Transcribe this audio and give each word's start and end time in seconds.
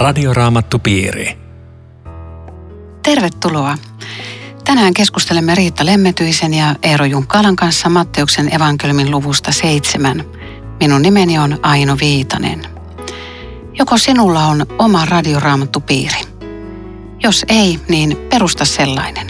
Radioraamattupiiri. 0.00 1.38
Tervetuloa. 3.02 3.78
Tänään 4.64 4.94
keskustelemme 4.94 5.54
Riitta 5.54 5.86
Lemmetyisen 5.86 6.54
ja 6.54 6.74
Eero 6.82 7.04
Junkkalan 7.04 7.56
kanssa 7.56 7.88
Matteuksen 7.88 8.54
evankeliumin 8.54 9.10
luvusta 9.10 9.52
seitsemän. 9.52 10.24
Minun 10.80 11.02
nimeni 11.02 11.38
on 11.38 11.58
Aino 11.62 11.96
Viitanen. 12.00 12.66
Joko 13.78 13.98
sinulla 13.98 14.46
on 14.46 14.66
oma 14.78 15.06
radioraamattupiiri? 15.06 16.20
Jos 17.22 17.44
ei, 17.48 17.80
niin 17.88 18.16
perusta 18.30 18.64
sellainen. 18.64 19.26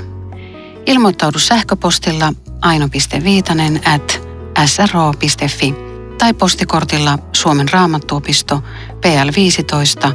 Ilmoittaudu 0.87 1.39
sähköpostilla 1.39 2.33
aino.viitanen 2.63 3.81
at 3.85 4.21
sro.fi 4.67 5.90
tai 6.21 6.35
postikortilla 6.35 7.19
Suomen 7.33 7.69
raamattuopisto 7.73 8.63
PL 9.01 9.31
15 9.37 10.13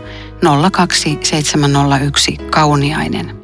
02701 0.71 2.37
Kauniainen. 2.37 3.35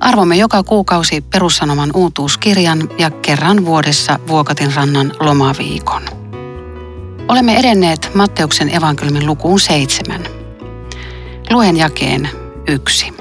Arvomme 0.00 0.36
joka 0.36 0.62
kuukausi 0.62 1.20
perussanoman 1.20 1.90
uutuuskirjan 1.94 2.88
ja 2.98 3.10
kerran 3.10 3.64
vuodessa 3.64 4.18
Vuokatin 4.28 4.74
rannan 4.74 5.12
lomaviikon. 5.20 6.02
Olemme 7.28 7.56
edenneet 7.56 8.10
Matteuksen 8.14 8.74
evankeliumin 8.74 9.26
lukuun 9.26 9.60
seitsemän. 9.60 10.22
Luen 11.50 11.76
jakeen 11.76 12.28
yksi. 12.68 13.12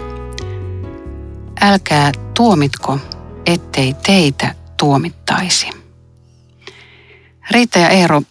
Älkää 1.62 2.12
tuomitko, 2.34 3.00
ettei 3.46 3.94
teitä 3.94 4.56
tuomittaisi. 4.78 5.81
Riitta 7.52 7.80
ja 7.80 7.90
Eero, 7.90 8.22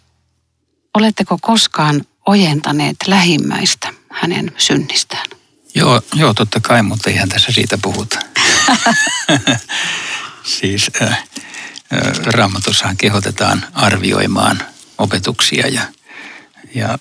oletteko 0.93 1.37
koskaan 1.41 2.05
ojentaneet 2.25 2.95
lähimmäistä 3.07 3.93
hänen 4.11 4.51
synnistään? 4.57 5.25
Joo, 5.75 6.01
joo, 6.13 6.33
totta 6.33 6.59
kai, 6.59 6.83
mutta 6.83 7.09
eihän 7.09 7.29
tässä 7.29 7.51
siitä 7.51 7.77
puhuta. 7.77 8.19
siis 10.59 10.91
äh, 11.01 11.09
äh, 11.09 11.23
raamatussahan 12.25 12.97
kehotetaan 12.97 13.65
arvioimaan 13.73 14.63
opetuksia 14.97 15.67
ja, 15.67 15.81
ja 16.75 16.97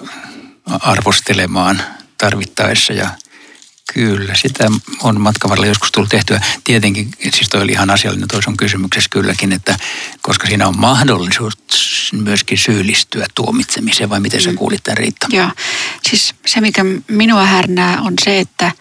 arvostelemaan 0.67 1.83
tarvittaessa 2.19 2.93
ja 2.93 3.11
Kyllä, 3.95 4.35
sitä 4.35 4.65
on 5.03 5.21
matkan 5.21 5.51
varrella 5.51 5.67
joskus 5.67 5.93
tullut 5.93 6.11
tehtyä. 6.11 6.41
Tietenkin, 6.65 7.11
siis 7.35 7.49
toi 7.49 7.63
oli 7.63 7.73
ihan 7.73 7.91
asiallinen 7.91 8.29
toi 8.29 8.43
sun 8.43 8.57
kysymyksessä 8.57 9.09
kylläkin, 9.11 9.53
että 9.53 9.77
koska 10.23 10.47
siinä 10.47 10.69
on 10.69 10.79
mahdollisuus 10.79 11.59
myöskin 12.13 12.59
syyllistyä 12.59 13.27
tuomitsemiseen, 13.35 14.11
vai 14.11 14.21
miten 14.21 14.41
sä 14.41 14.51
mm. 14.51 14.57
kuulit 14.57 14.83
tämän 14.85 14.97
Riitta? 14.97 15.27
Joo, 15.31 15.51
siis 16.09 16.35
se 16.47 16.61
mikä 16.61 16.85
minua 17.09 17.45
härnää 17.45 18.01
on 18.01 18.15
se, 18.25 18.39
että 18.39 18.73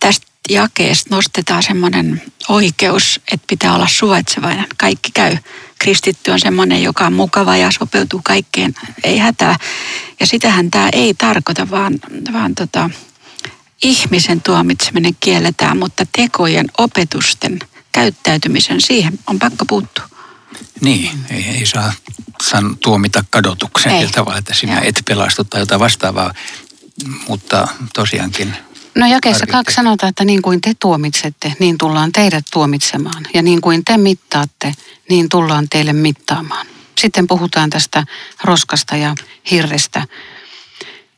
tästä 0.00 0.26
jakeesta 0.48 1.14
nostetaan 1.14 1.62
semmoinen 1.62 2.22
oikeus, 2.48 3.20
että 3.32 3.46
pitää 3.48 3.74
olla 3.74 3.88
suvaitsevainen. 3.88 4.66
Kaikki 4.76 5.10
käy. 5.14 5.36
Kristitty 5.78 6.30
on 6.30 6.40
semmoinen, 6.40 6.82
joka 6.82 7.06
on 7.06 7.12
mukava 7.12 7.56
ja 7.56 7.70
sopeutuu 7.70 8.20
kaikkeen, 8.24 8.74
ei 9.04 9.18
hätää. 9.18 9.56
Ja 10.20 10.26
sitähän 10.26 10.70
tämä 10.70 10.88
ei 10.92 11.14
tarkoita, 11.14 11.70
vaan, 11.70 11.98
vaan 12.32 12.54
tota, 12.54 12.90
ihmisen 13.82 14.40
tuomitseminen 14.42 15.16
kielletään, 15.20 15.76
mutta 15.76 16.06
tekojen, 16.16 16.66
opetusten, 16.78 17.58
käyttäytymisen, 17.92 18.80
siihen 18.80 19.18
on 19.26 19.38
pakko 19.38 19.64
puuttua. 19.64 20.15
Niin, 20.80 21.26
ei, 21.30 21.44
ei 21.44 21.66
saa 21.66 21.92
san, 22.42 22.76
tuomita 22.76 23.24
kadotuksen 23.30 23.92
sillä 23.92 24.12
tavalla, 24.14 24.38
että 24.38 24.54
sinä 24.54 24.72
Joo. 24.72 24.82
et 24.84 25.02
pelastu 25.08 25.44
tai 25.44 25.60
jotain 25.60 25.80
vastaavaa, 25.80 26.34
mutta 27.28 27.68
tosiaankin... 27.94 28.56
No 28.94 29.06
jakeessa 29.06 29.46
kaksi 29.46 29.74
sanotaan, 29.74 30.10
että 30.10 30.24
niin 30.24 30.42
kuin 30.42 30.60
te 30.60 30.74
tuomitsette, 30.80 31.52
niin 31.58 31.78
tullaan 31.78 32.12
teidät 32.12 32.44
tuomitsemaan. 32.52 33.26
Ja 33.34 33.42
niin 33.42 33.60
kuin 33.60 33.84
te 33.84 33.96
mittaatte, 33.96 34.74
niin 35.08 35.28
tullaan 35.28 35.68
teille 35.68 35.92
mittaamaan. 35.92 36.66
Sitten 36.98 37.26
puhutaan 37.26 37.70
tästä 37.70 38.04
roskasta 38.44 38.96
ja 38.96 39.14
hirrestä 39.50 40.02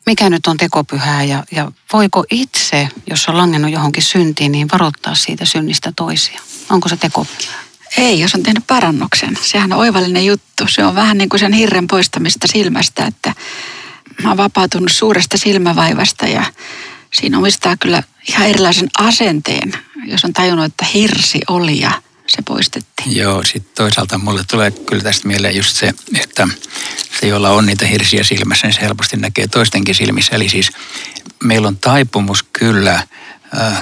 mikä 0.08 0.30
nyt 0.30 0.46
on 0.46 0.56
tekopyhää 0.56 1.24
ja, 1.24 1.44
ja 1.50 1.72
voiko 1.92 2.24
itse, 2.30 2.88
jos 3.10 3.28
on 3.28 3.36
langennut 3.36 3.72
johonkin 3.72 4.02
syntiin, 4.02 4.52
niin 4.52 4.68
varoittaa 4.72 5.14
siitä 5.14 5.44
synnistä 5.44 5.92
toisia? 5.96 6.40
Onko 6.70 6.88
se 6.88 6.96
tekopyhää? 6.96 7.67
Ei, 7.96 8.20
jos 8.20 8.34
on 8.34 8.42
tehnyt 8.42 8.64
parannuksen. 8.66 9.38
Sehän 9.42 9.72
on 9.72 9.78
oivallinen 9.78 10.26
juttu. 10.26 10.64
Se 10.68 10.84
on 10.84 10.94
vähän 10.94 11.18
niin 11.18 11.28
kuin 11.28 11.40
sen 11.40 11.52
hirren 11.52 11.86
poistamista 11.86 12.46
silmästä, 12.46 13.06
että 13.06 13.34
mä 14.22 14.28
oon 14.28 14.36
vapautunut 14.36 14.92
suuresta 14.92 15.38
silmävaivasta 15.38 16.26
ja 16.26 16.44
siinä 17.14 17.38
omistaa 17.38 17.76
kyllä 17.76 18.02
ihan 18.28 18.46
erilaisen 18.46 18.88
asenteen, 18.98 19.72
jos 20.06 20.24
on 20.24 20.32
tajunnut, 20.32 20.64
että 20.64 20.84
hirsi 20.94 21.40
oli 21.48 21.80
ja 21.80 21.90
se 22.26 22.42
poistettiin. 22.42 23.16
Joo, 23.16 23.42
sitten 23.44 23.72
toisaalta 23.74 24.18
mulle 24.18 24.44
tulee 24.50 24.70
kyllä 24.70 25.02
tästä 25.02 25.28
mieleen 25.28 25.56
just 25.56 25.76
se, 25.76 25.94
että 26.20 26.48
se, 27.20 27.26
jolla 27.26 27.50
on 27.50 27.66
niitä 27.66 27.86
hirsiä 27.86 28.24
silmässä, 28.24 28.66
niin 28.66 28.74
se 28.74 28.80
helposti 28.80 29.16
näkee 29.16 29.46
toistenkin 29.46 29.94
silmissä. 29.94 30.36
Eli 30.36 30.48
siis 30.48 30.70
meillä 31.44 31.68
on 31.68 31.76
taipumus 31.76 32.42
kyllä 32.42 33.02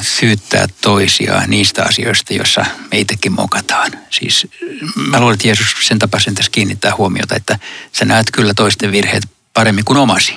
syyttää 0.01 0.67
toisia 0.81 1.43
niistä 1.47 1.85
asioista, 1.85 2.35
joissa 2.35 2.65
meitäkin 2.91 3.33
mokataan. 3.33 3.93
Siis 4.11 4.47
mä 4.95 5.21
luulen, 5.21 5.35
että 5.35 5.49
Jeesus 5.49 5.75
sen 5.81 5.99
tapaisen 5.99 6.35
tässä 6.35 6.53
kiinnittää 6.53 6.97
huomiota, 6.99 7.37
että 7.37 7.59
sä 7.93 8.05
näet 8.05 8.27
kyllä 8.33 8.55
toisten 8.55 8.93
virheet 8.93 9.23
paremmin 9.55 9.85
kuin 9.85 9.99
omasi. 9.99 10.35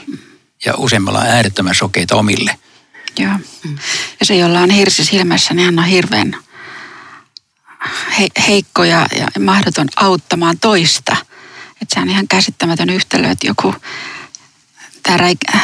Ja 0.66 0.74
useimmilla 0.78 1.20
on 1.20 1.28
äärettömän 1.28 1.76
sokeita 1.76 2.16
omille. 2.16 2.60
Joo. 3.18 3.32
Ja 4.20 4.26
se, 4.26 4.36
jolla 4.36 4.60
on 4.62 4.70
hirsi 4.70 5.06
silmässä, 5.06 5.54
niin 5.54 5.66
hän 5.66 5.80
on 5.80 5.86
hirveän 5.86 6.36
he, 8.20 8.28
heikko 8.48 8.84
ja, 8.84 9.08
ja 9.20 9.28
mahdoton 9.40 9.88
auttamaan 9.96 10.60
toista. 10.60 11.16
Että 11.82 11.94
se 11.94 12.00
on 12.00 12.10
ihan 12.10 12.28
käsittämätön 12.28 12.90
yhtälö, 12.90 13.30
että 13.30 13.48
joku 13.48 13.76
tämä 15.04 15.18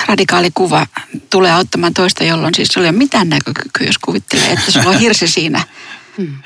radikaali 0.07 0.51
kuva 0.53 0.87
tulee 1.29 1.51
auttamaan 1.51 1.93
toista, 1.93 2.23
jolloin 2.23 2.55
siis 2.55 2.77
ei 2.77 2.83
ole 2.83 2.91
mitään 2.91 3.29
näkökykyä, 3.29 3.87
jos 3.87 3.97
kuvittelee, 3.97 4.51
että 4.51 4.71
sulla 4.71 4.89
on 4.89 4.99
hirsi 4.99 5.27
siinä. 5.27 5.63
Hmm. 6.17 6.37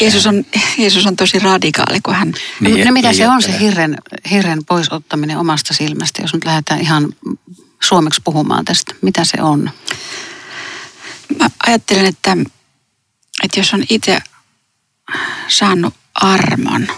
Jeesus, 0.00 0.26
on, 0.26 0.44
Jeesus 0.78 1.06
on 1.06 1.16
tosi 1.16 1.38
radikaali, 1.38 2.00
kun 2.00 2.14
hän... 2.14 2.32
Niin, 2.60 2.78
no, 2.78 2.84
no 2.84 2.92
mitä 2.92 3.12
se 3.12 3.28
on 3.28 3.42
se 3.42 3.60
hirren, 3.60 3.96
hirren 4.30 4.64
poisottaminen 4.64 5.38
omasta 5.38 5.74
silmästä, 5.74 6.22
jos 6.22 6.34
nyt 6.34 6.44
lähdetään 6.44 6.80
ihan 6.80 7.12
suomeksi 7.82 8.20
puhumaan 8.24 8.64
tästä. 8.64 8.94
Mitä 9.02 9.24
se 9.24 9.42
on? 9.42 9.70
Mä 11.38 11.50
ajattelen, 11.66 12.06
että, 12.06 12.36
että 13.44 13.60
jos 13.60 13.74
on 13.74 13.84
itse 13.88 14.18
saanut 15.48 15.94
armon, 16.14 16.88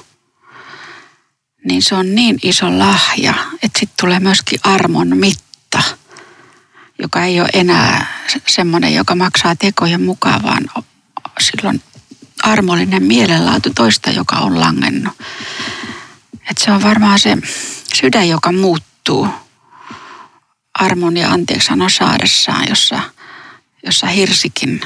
niin 1.64 1.82
se 1.82 1.94
on 1.94 2.14
niin 2.14 2.38
iso 2.42 2.78
lahja, 2.78 3.34
että 3.62 3.78
sitten 3.80 3.93
tulee 4.04 4.20
myöskin 4.20 4.58
armon 4.62 5.16
mitta, 5.16 5.82
joka 7.02 7.24
ei 7.24 7.40
ole 7.40 7.48
enää 7.52 8.06
semmoinen, 8.46 8.94
joka 8.94 9.14
maksaa 9.14 9.56
tekojen 9.56 10.02
mukaan, 10.02 10.42
vaan 10.42 10.70
silloin 11.40 11.82
armollinen 12.42 13.02
mielenlaatu 13.02 13.72
toista, 13.74 14.10
joka 14.10 14.36
on 14.36 14.60
langennut. 14.60 15.12
Et 16.50 16.58
se 16.58 16.72
on 16.72 16.82
varmaan 16.82 17.18
se 17.18 17.36
sydän, 17.94 18.28
joka 18.28 18.52
muuttuu 18.52 19.28
armon 20.74 21.16
ja 21.16 21.30
anteeksi 21.30 21.68
saadessaan, 21.88 22.68
jossa, 22.68 23.00
jossa 23.86 24.06
hirsikin 24.06 24.80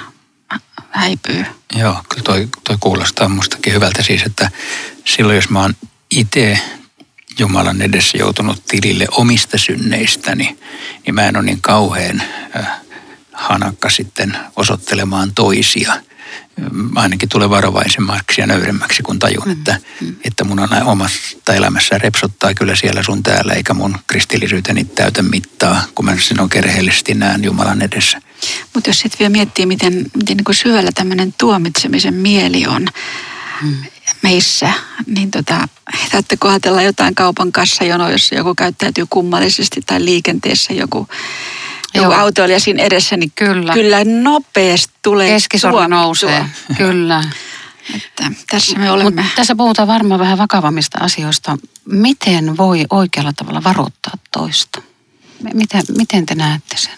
häipyy. 0.90 1.46
Joo, 1.76 2.02
kyllä 2.08 2.22
toi, 2.22 2.48
toi 2.64 2.76
kuulostaa 2.80 3.28
mustakin 3.28 3.72
hyvältä 3.72 4.02
siis, 4.02 4.22
että 4.22 4.50
silloin 5.04 5.36
jos 5.36 5.50
mä 5.50 5.60
oon 5.60 5.74
itse 6.10 6.58
Jumalan 7.38 7.82
edessä 7.82 8.18
joutunut 8.18 8.64
tilille 8.66 9.06
omista 9.10 9.58
synneistäni, 9.58 10.58
niin 11.06 11.14
mä 11.14 11.22
en 11.22 11.36
ole 11.36 11.44
niin 11.44 11.60
kauhean 11.60 12.22
äh, 12.56 12.66
hanakka 13.32 13.90
sitten 13.90 14.36
osoittelemaan 14.56 15.32
toisia. 15.34 15.92
Ainakin 16.94 17.28
tulee 17.28 17.50
varovaisemmaksi 17.50 18.40
ja 18.40 18.46
nöyremmäksi, 18.46 19.02
kun 19.02 19.18
tajun, 19.18 19.44
mm. 19.44 19.52
että, 19.52 19.76
että 20.24 20.44
mun 20.44 20.58
on 20.58 20.68
omasta 20.84 21.54
elämässä 21.54 21.98
repsottaa 21.98 22.54
kyllä 22.54 22.76
siellä 22.76 23.02
sun 23.02 23.22
täällä, 23.22 23.52
eikä 23.52 23.74
mun 23.74 23.98
kristillisyyteni 24.06 24.84
täytä 24.84 25.22
mittaa, 25.22 25.82
kun 25.94 26.04
mä 26.04 26.16
sinun 26.18 26.48
kerheellisesti 26.48 27.14
näen 27.14 27.44
Jumalan 27.44 27.82
edessä. 27.82 28.20
Mutta 28.74 28.90
jos 28.90 29.00
sitten 29.00 29.18
vielä 29.18 29.30
miettii, 29.30 29.66
miten, 29.66 30.06
miten 30.16 30.36
niin 30.36 30.44
kuin 30.44 30.54
syvällä 30.54 30.90
tämmöinen 30.94 31.34
tuomitsemisen 31.38 32.14
mieli 32.14 32.66
on 32.66 32.86
hmm. 33.60 33.76
Meissä, 34.22 34.72
niin 35.06 35.30
tota, 35.30 35.68
täyttäkö 36.10 36.48
ajatella 36.48 36.82
jotain 36.82 37.14
kaupan 37.14 37.52
kassajonoa, 37.52 38.10
jos 38.10 38.32
joku 38.32 38.54
käyttäytyy 38.54 39.06
kummallisesti 39.10 39.80
tai 39.86 40.04
liikenteessä 40.04 40.72
joku 40.72 41.08
joku 41.94 42.12
autoilija 42.12 42.60
siinä 42.60 42.82
edessä, 42.82 43.16
niin 43.16 43.32
kyllä, 43.34 43.72
kyllä 43.72 44.04
nopeasti 44.04 44.92
tulee 45.02 45.28
Keskisormi 45.28 45.88
nousee, 45.88 46.46
kyllä. 46.76 47.24
Että 47.94 48.30
tässä 48.50 48.78
me 48.78 48.90
olemme. 48.90 49.22
Mut 49.22 49.34
tässä 49.36 49.56
puhutaan 49.56 49.88
varmaan 49.88 50.20
vähän 50.20 50.38
vakavammista 50.38 50.98
asioista. 51.00 51.58
Miten 51.84 52.56
voi 52.56 52.84
oikealla 52.90 53.32
tavalla 53.32 53.64
varoittaa 53.64 54.12
toista? 54.32 54.82
Miten, 55.54 55.82
miten 55.96 56.26
te 56.26 56.34
näette 56.34 56.76
sen? 56.76 56.92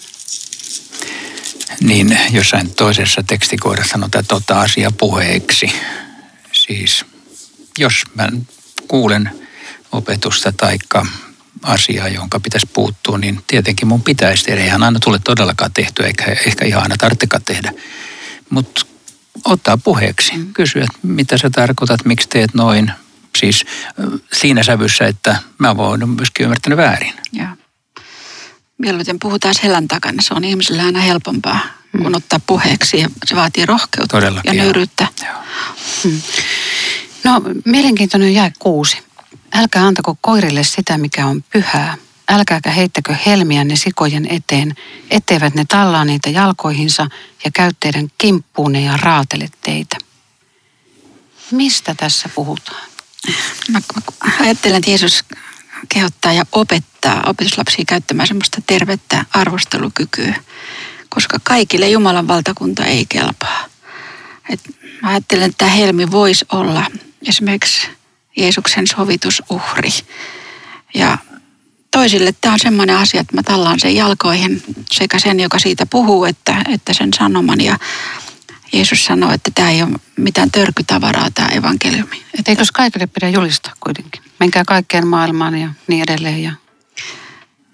niin 1.81 2.19
jossain 2.31 2.70
toisessa 2.70 3.22
tekstikohdassa 3.22 3.93
sanotaan, 3.93 4.20
että 4.20 4.34
ottaa 4.34 4.61
asia 4.61 4.90
puheeksi. 4.90 5.72
Siis 6.70 7.05
jos 7.78 8.02
mä 8.14 8.28
kuulen 8.88 9.31
opetusta 9.93 10.52
tai 10.52 10.78
asiaa, 11.62 12.08
jonka 12.08 12.40
pitäisi 12.40 12.69
puuttua, 12.72 13.19
niin 13.19 13.40
tietenkin 13.46 13.88
mun 13.88 14.02
pitäisi 14.02 14.44
tehdä. 14.44 14.62
Eihän 14.62 14.82
aina 14.82 14.99
tule 14.99 15.20
todellakaan 15.25 15.72
tehtyä, 15.72 16.06
eikä 16.06 16.25
ehkä 16.25 16.64
ihan 16.64 16.82
aina 16.82 16.96
tarvitsekaan 16.96 17.43
tehdä. 17.44 17.72
Mutta 18.50 18.87
ottaa 19.44 19.76
puheeksi, 19.76 20.37
mm. 20.37 20.52
kysyä, 20.52 20.82
että 20.82 20.99
mitä 21.02 21.38
sä 21.38 21.50
tarkoitat, 21.50 22.05
miksi 22.05 22.28
teet 22.28 22.55
noin. 22.55 22.93
Siis 23.38 23.64
siinä 24.32 24.62
sävyssä, 24.62 25.06
että 25.06 25.38
mä 25.58 25.76
voin 25.76 26.08
myöskin 26.08 26.44
ymmärtänyt 26.44 26.76
väärin. 26.76 27.14
Joo. 27.32 27.49
Mieluiten 28.78 29.19
puhutaan 29.19 29.55
selän 29.55 29.88
takana. 29.88 30.22
Se 30.22 30.34
on 30.34 30.44
ihmisille 30.44 30.82
aina 30.82 31.00
helpompaa 31.00 31.80
mm. 31.93 32.03
kuin 32.03 32.17
ottaa 32.17 32.41
puheeksi 32.47 32.99
ja 32.99 33.09
se 33.25 33.37
vaatii 33.37 33.67
rohkeutta 33.67 34.17
Todellakin, 34.17 34.57
ja 34.57 34.63
nöyryyttä. 34.63 35.07
Joo. 35.25 35.43
Mm. 36.05 36.21
No, 37.25 37.43
mielenkiintoinen 37.65 38.35
jäi 38.35 38.51
kuusi. 38.59 38.99
Älkää 39.53 39.87
antako 39.87 40.19
koirille 40.21 40.65
sitä, 40.65 40.99
mikä 40.99 41.27
on 41.27 41.45
pyhää. 41.53 41.97
Älkääkä 42.29 42.71
heittäkö 42.71 43.17
helmiänne 43.27 43.77
sikojen 43.77 44.27
eteen, 44.27 44.75
etteivät 45.11 45.55
ne 45.55 45.65
tallaa 45.69 46.05
niitä 46.05 46.31
jalkoihinsa 46.31 47.07
ja 47.45 47.51
käy 47.55 47.71
teidän 47.81 48.09
kimppuunne 48.19 48.81
ja 48.81 48.97
raatele 48.97 49.49
teitä. 49.61 49.97
Mistä 51.51 51.95
tässä 51.95 52.29
puhutaan? 52.35 52.83
Mä, 53.71 53.81
mä 53.95 54.33
ajattelen, 54.41 54.77
että 54.77 54.91
Jeesus 54.91 55.25
kehottaa 55.89 56.33
ja 56.33 56.45
opettaa 56.53 57.23
opetuslapsia 57.27 57.85
käyttämään 57.89 58.27
semmoista 58.27 58.63
tervettä 58.67 59.25
arvostelukykyä, 59.31 60.35
koska 61.15 61.39
kaikille 61.43 61.89
Jumalan 61.89 62.29
valtakunta 62.29 62.85
ei 62.85 63.07
kelpaa. 63.09 63.65
Et 64.49 64.61
mä 65.03 65.09
ajattelen, 65.09 65.45
että 65.45 65.59
tämä 65.59 65.71
helmi 65.71 66.11
voisi 66.11 66.45
olla 66.53 66.87
esimerkiksi 67.29 67.89
Jeesuksen 68.37 68.87
sovitusuhri. 68.87 69.91
Ja 70.95 71.19
toisille 71.91 72.35
tämä 72.41 72.53
on 72.53 72.61
semmoinen 72.61 72.97
asia, 72.97 73.21
että 73.21 73.37
mä 73.37 73.43
tallaan 73.43 73.81
sen 73.81 73.97
jalkoihin 73.97 74.62
sekä 74.91 75.19
sen, 75.19 75.41
joka 75.41 75.59
siitä 75.59 75.87
puhuu, 75.87 76.25
että, 76.25 76.62
että 76.69 76.93
sen 76.93 77.09
sanoman. 77.19 77.61
Ja 77.61 77.79
Jeesus 78.73 79.05
sanoo, 79.05 79.33
että 79.33 79.51
tämä 79.55 79.71
ei 79.71 79.83
ole 79.83 79.91
mitään 80.17 80.51
törkytavaraa 80.51 81.31
tämä 81.31 81.49
evankeliumi. 81.49 82.23
Että 82.39 82.53
Eikös 82.53 82.73
kaikille 82.73 83.06
pidä 83.06 83.29
julistaa 83.29 83.73
kuitenkin? 83.81 84.23
Menkää 84.41 84.65
kaikkeen 84.67 85.06
maailmaan 85.06 85.59
ja 85.59 85.69
niin 85.87 86.03
edelleen. 86.03 86.43
Ja... 86.43 86.53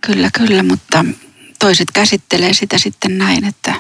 Kyllä, 0.01 0.31
kyllä, 0.33 0.63
mutta 0.63 1.05
toiset 1.59 1.91
käsittelee 1.91 2.55
sitä 2.55 2.79
sitten 2.79 3.19
näin, 3.19 3.45
että, 3.45 3.75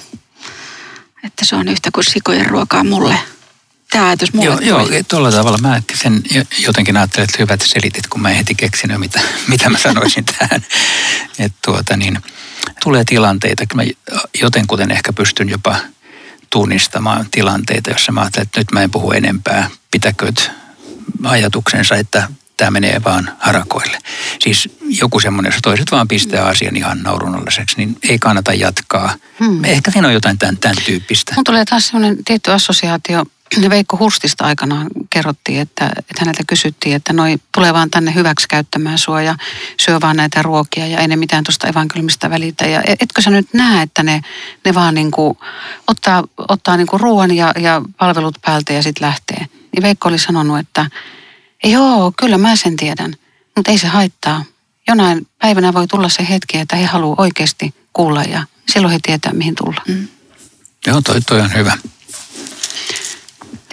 että 1.24 1.44
se 1.44 1.56
on 1.56 1.68
yhtä 1.68 1.90
kuin 1.94 2.04
sikojen 2.04 2.46
ruokaa 2.46 2.84
mulle– 2.84 3.18
tämä 3.90 4.06
ajatus 4.06 4.32
mulle 4.32 4.46
Joo, 4.46 4.60
joo 4.60 5.02
tuolla 5.08 5.32
tavalla. 5.32 5.58
Mä 5.58 5.82
sen 5.94 6.22
jotenkin 6.58 6.96
ajattelin, 6.96 7.24
että 7.24 7.42
hyvät 7.42 7.60
selitit, 7.64 8.06
kun 8.06 8.22
mä 8.22 8.30
en 8.30 8.36
heti 8.36 8.54
keksinyt, 8.54 9.00
mitä, 9.00 9.20
mitä 9.48 9.70
mä 9.70 9.78
sanoisin 9.78 10.24
tähän. 10.38 10.62
Että 11.38 11.58
tuota 11.64 11.96
niin, 11.96 12.18
tulee 12.82 13.04
tilanteita, 13.04 13.64
mä 13.74 13.82
jotenkuten 14.40 14.90
ehkä 14.90 15.12
pystyn 15.12 15.48
jopa 15.48 15.76
tunnistamaan 16.50 17.26
tilanteita, 17.30 17.90
jossa 17.90 18.12
mä 18.12 18.20
ajattelen, 18.20 18.42
että 18.42 18.60
nyt 18.60 18.72
mä 18.72 18.82
en 18.82 18.90
puhu 18.90 19.12
enempää, 19.12 19.70
pitäkööt 19.90 20.50
ajatuksensa, 21.24 21.96
että 21.96 22.28
tämä 22.56 22.70
menee 22.70 23.00
vaan 23.04 23.30
harakoille. 23.38 23.98
Siis 24.40 24.68
joku 24.88 25.20
semmoinen, 25.20 25.52
jos 25.52 25.62
toiset 25.62 25.92
vaan 25.92 26.08
pistää 26.08 26.44
asian 26.44 26.76
ihan 26.76 27.02
naurunalliseksi, 27.02 27.76
niin 27.76 27.96
ei 28.08 28.18
kannata 28.18 28.54
jatkaa. 28.54 29.14
Hmm. 29.40 29.64
Ehkä 29.64 29.90
siinä 29.90 30.08
on 30.08 30.14
jotain 30.14 30.38
tämän, 30.38 30.58
tämän 30.58 30.76
tyyppistä. 30.86 31.32
Mun 31.34 31.44
tulee 31.44 31.64
taas 31.64 31.86
semmoinen 31.86 32.24
tietty 32.24 32.52
assosiaatio 32.52 33.24
Veikko 33.70 33.96
Hustista 33.96 34.44
aikanaan 34.44 34.86
kerrottiin, 35.10 35.60
että, 35.60 35.86
että 35.86 36.16
häneltä 36.18 36.42
kysyttiin, 36.46 36.96
että 36.96 37.12
noi 37.12 37.36
tulee 37.54 37.74
vaan 37.74 37.90
tänne 37.90 38.14
hyväksi 38.14 38.48
käyttämään 38.48 38.98
sua 38.98 39.22
ja 39.22 39.34
syö 39.80 40.00
vaan 40.00 40.16
näitä 40.16 40.42
ruokia 40.42 40.86
ja 40.86 40.98
ei 40.98 41.08
ne 41.08 41.16
mitään 41.16 41.44
tuosta 41.44 41.68
evankeliumista 41.68 42.30
välitä. 42.30 42.66
Ja 42.66 42.82
etkö 43.00 43.22
sä 43.22 43.30
nyt 43.30 43.48
näe, 43.52 43.82
että 43.82 44.02
ne, 44.02 44.20
ne 44.64 44.74
vaan 44.74 44.94
niin 44.94 45.10
kuin 45.10 45.38
ottaa, 45.86 46.24
ottaa 46.48 46.76
niin 46.76 46.86
kuin 46.86 47.00
ruoan 47.00 47.36
ja, 47.36 47.52
ja 47.58 47.82
palvelut 47.98 48.38
päältä 48.44 48.72
ja 48.72 48.82
sitten 48.82 49.06
lähtee. 49.06 49.46
Niin 49.72 49.82
Veikko 49.82 50.08
oli 50.08 50.18
sanonut, 50.18 50.58
että 50.58 50.86
joo, 51.64 52.12
kyllä 52.18 52.38
mä 52.38 52.56
sen 52.56 52.76
tiedän, 52.76 53.14
mutta 53.56 53.70
ei 53.70 53.78
se 53.78 53.86
haittaa. 53.86 54.44
Jonain 54.88 55.26
päivänä 55.38 55.74
voi 55.74 55.86
tulla 55.86 56.08
se 56.08 56.26
hetki, 56.28 56.58
että 56.58 56.76
he 56.76 56.84
haluaa 56.84 57.16
oikeasti 57.18 57.74
kuulla 57.92 58.22
ja 58.22 58.46
silloin 58.72 58.92
he 58.92 58.98
tietää, 59.02 59.32
mihin 59.32 59.54
tulla. 59.54 59.82
Mm. 59.88 60.08
Joo, 60.86 61.00
toi, 61.00 61.20
toi 61.20 61.40
on 61.40 61.54
hyvä. 61.54 61.78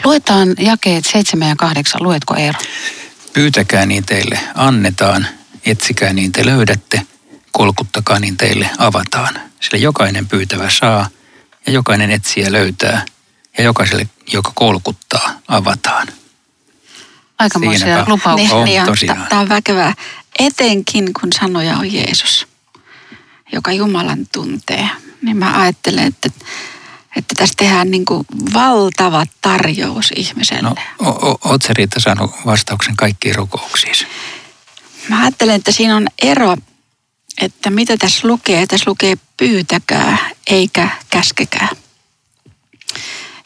Luetaan 0.03 0.55
jakeet 0.59 1.05
7 1.05 1.49
ja 1.49 1.55
8. 1.55 2.03
Luetko 2.03 2.35
Eero? 2.35 2.59
Pyytäkää 3.33 3.85
niin 3.85 4.05
teille 4.05 4.39
annetaan, 4.55 5.27
etsikää 5.65 6.13
niin 6.13 6.31
te 6.31 6.45
löydätte, 6.45 7.01
kolkuttakaa 7.51 8.19
niin 8.19 8.37
teille 8.37 8.69
avataan. 8.77 9.39
Sillä 9.59 9.77
jokainen 9.77 10.27
pyytävä 10.27 10.69
saa 10.69 11.09
ja 11.65 11.73
jokainen 11.73 12.11
etsiä 12.11 12.51
löytää 12.51 13.05
ja 13.57 13.63
jokaiselle, 13.63 14.09
joka 14.33 14.51
kolkuttaa, 14.55 15.39
avataan. 15.47 16.07
Aikamoisia 17.43 18.05
lupauksia. 18.07 18.55
On, 18.55 18.65
niin, 18.65 18.85
tosiaan. 18.85 19.25
Tämä 19.29 19.41
on 19.41 19.49
väkevää, 19.49 19.93
etenkin 20.39 21.13
kun 21.19 21.29
sanoja 21.39 21.77
on 21.77 21.93
Jeesus, 21.93 22.47
joka 23.51 23.71
Jumalan 23.71 24.27
tuntee. 24.33 24.89
Niin 25.21 25.37
mä 25.37 25.61
ajattelen, 25.61 26.07
että 26.07 26.29
että 27.15 27.35
tässä 27.37 27.53
tehdään 27.57 27.91
niin 27.91 28.05
kuin 28.05 28.25
valtava 28.53 29.25
tarjous 29.41 30.11
ihmiselle. 30.15 30.61
No, 30.61 30.75
ootko 31.45 31.67
Riitta 31.69 31.99
saanut 31.99 32.31
vastauksen 32.45 32.95
kaikkiin 32.95 33.35
rukouksiin? 33.35 34.07
Mä 35.09 35.21
ajattelen, 35.21 35.55
että 35.55 35.71
siinä 35.71 35.95
on 35.95 36.07
ero, 36.21 36.57
että 37.41 37.69
mitä 37.69 37.97
tässä 37.97 38.27
lukee. 38.27 38.67
Tässä 38.67 38.89
lukee 38.89 39.15
pyytäkää 39.37 40.17
eikä 40.47 40.89
käskekää. 41.09 41.69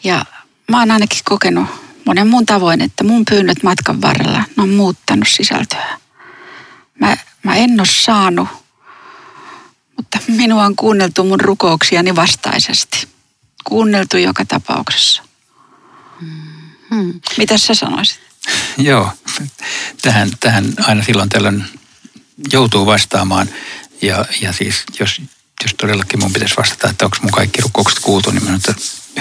Ja 0.04 0.26
mä 0.72 0.80
oon 0.80 0.92
ainakin 0.92 1.20
kokenut 1.24 1.87
monen 2.08 2.28
muun 2.28 2.46
tavoin, 2.46 2.82
että 2.82 3.04
mun 3.04 3.26
pyynnöt 3.30 3.64
matkan 3.64 4.02
varrella 4.02 4.44
ne 4.56 4.64
on 4.64 4.70
muuttanut 4.70 5.28
sisältöä. 5.28 5.98
Mä, 7.00 7.18
mä 7.44 7.56
en 7.56 7.80
ole 7.80 7.88
saanut, 7.88 8.48
mutta 9.98 10.20
minua 10.28 10.66
on 10.66 10.76
kuunneltu 10.76 11.24
mun 11.24 11.42
rukouksiani 11.42 12.16
vastaisesti 12.16 13.08
kuunneltu 13.64 14.18
joka 14.18 14.46
tapauksessa. 14.46 15.24
Hmm. 16.90 17.20
Mitä 17.38 17.58
sä 17.58 17.74
sanoisit? 17.74 18.20
Joo, 18.78 19.12
tähän, 20.02 20.30
tähän 20.40 20.74
aina 20.80 21.04
silloin 21.04 21.30
tällöin 21.30 21.66
joutuu 22.52 22.86
vastaamaan. 22.86 23.50
Ja, 24.02 24.26
ja 24.42 24.54
siis 24.54 24.84
jos, 25.00 25.22
jos 25.64 25.74
todellakin 25.78 26.20
mun 26.20 26.34
pitäisi 26.34 26.58
vastata, 26.58 26.90
että 26.90 27.06
onko 27.06 27.18
mun 27.22 27.32
kaikki 27.32 27.62
rukoukset 27.62 28.00
kuultu, 28.00 28.32
niin 28.32 28.44
minun 28.44 28.60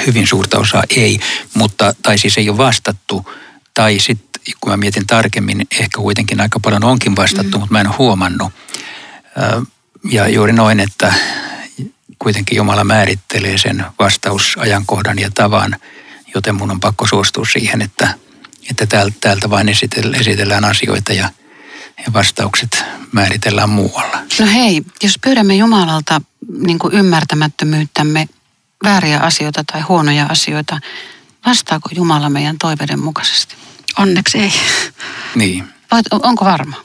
hyvin 0.07 0.26
suurta 0.26 0.59
osaa 0.59 0.83
ei. 0.97 1.21
Mutta, 1.55 1.95
tai 2.02 2.19
siis 2.19 2.38
ei 2.38 2.49
ole 2.49 2.59
vastattu. 2.59 3.31
Tai 3.75 3.99
sitten 3.99 4.26
kun 4.61 4.73
mä 4.73 4.76
mietin 4.76 5.07
tarkemmin, 5.07 5.66
ehkä 5.81 6.00
kuitenkin 6.00 6.40
aika 6.40 6.61
paljon 6.61 6.85
onkin 6.85 7.16
vastattu, 7.16 7.59
mm. 7.59 7.61
mutta 7.61 7.73
mä 7.73 7.81
en 7.81 7.87
ole 7.87 7.95
huomannut. 7.99 8.52
Ja 10.11 10.28
juuri 10.28 10.52
noin, 10.52 10.81
että 10.81 11.14
kuitenkin 12.19 12.57
Jumala 12.57 12.85
määrittelee 12.85 13.59
sen 13.59 13.87
vastausajankohdan 13.99 15.19
ja 15.19 15.31
tavan, 15.35 15.76
joten 16.35 16.55
mun 16.55 16.71
on 16.71 16.81
pakko 16.81 17.07
suostua 17.07 17.45
siihen, 17.52 17.83
että, 17.83 18.14
että 18.71 18.87
täältä, 18.87 19.16
täältä 19.21 19.50
vain 19.50 19.69
esitellään 20.21 20.64
asioita 20.64 21.12
ja, 21.12 21.28
ja 21.99 22.12
vastaukset 22.12 22.85
määritellään 23.12 23.71
muualla. 23.71 24.19
No 24.41 24.47
hei, 24.47 24.83
jos 25.03 25.19
pyydämme 25.19 25.55
Jumalalta 25.55 26.21
niin 26.59 26.79
kuin 26.79 26.95
ymmärtämättömyyttämme 26.95 28.29
vääriä 28.85 29.19
asioita 29.19 29.65
tai 29.73 29.81
huonoja 29.81 30.26
asioita, 30.26 30.81
vastaako 31.47 31.88
Jumala 31.93 32.31
meidän 32.31 32.59
toiveiden 32.59 33.00
mukaisesti? 33.00 33.55
Onneksi 33.99 34.38
ei. 34.38 34.53
Niin. 35.35 35.69
Voit, 35.93 36.07
onko 36.12 36.45
varma? 36.45 36.76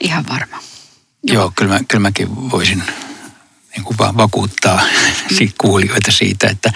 Ihan 0.00 0.24
varma. 0.28 0.56
Joo, 1.22 1.42
Joo 1.42 1.52
kyllä, 1.56 1.72
mä, 1.72 1.80
kyllä 1.88 2.02
mäkin 2.02 2.50
voisin 2.50 2.82
niin 3.76 3.84
kuin 3.84 3.98
vaan 3.98 4.16
vakuuttaa 4.16 4.80
kuulijoita 5.60 6.12
siitä, 6.12 6.46
että 6.46 6.72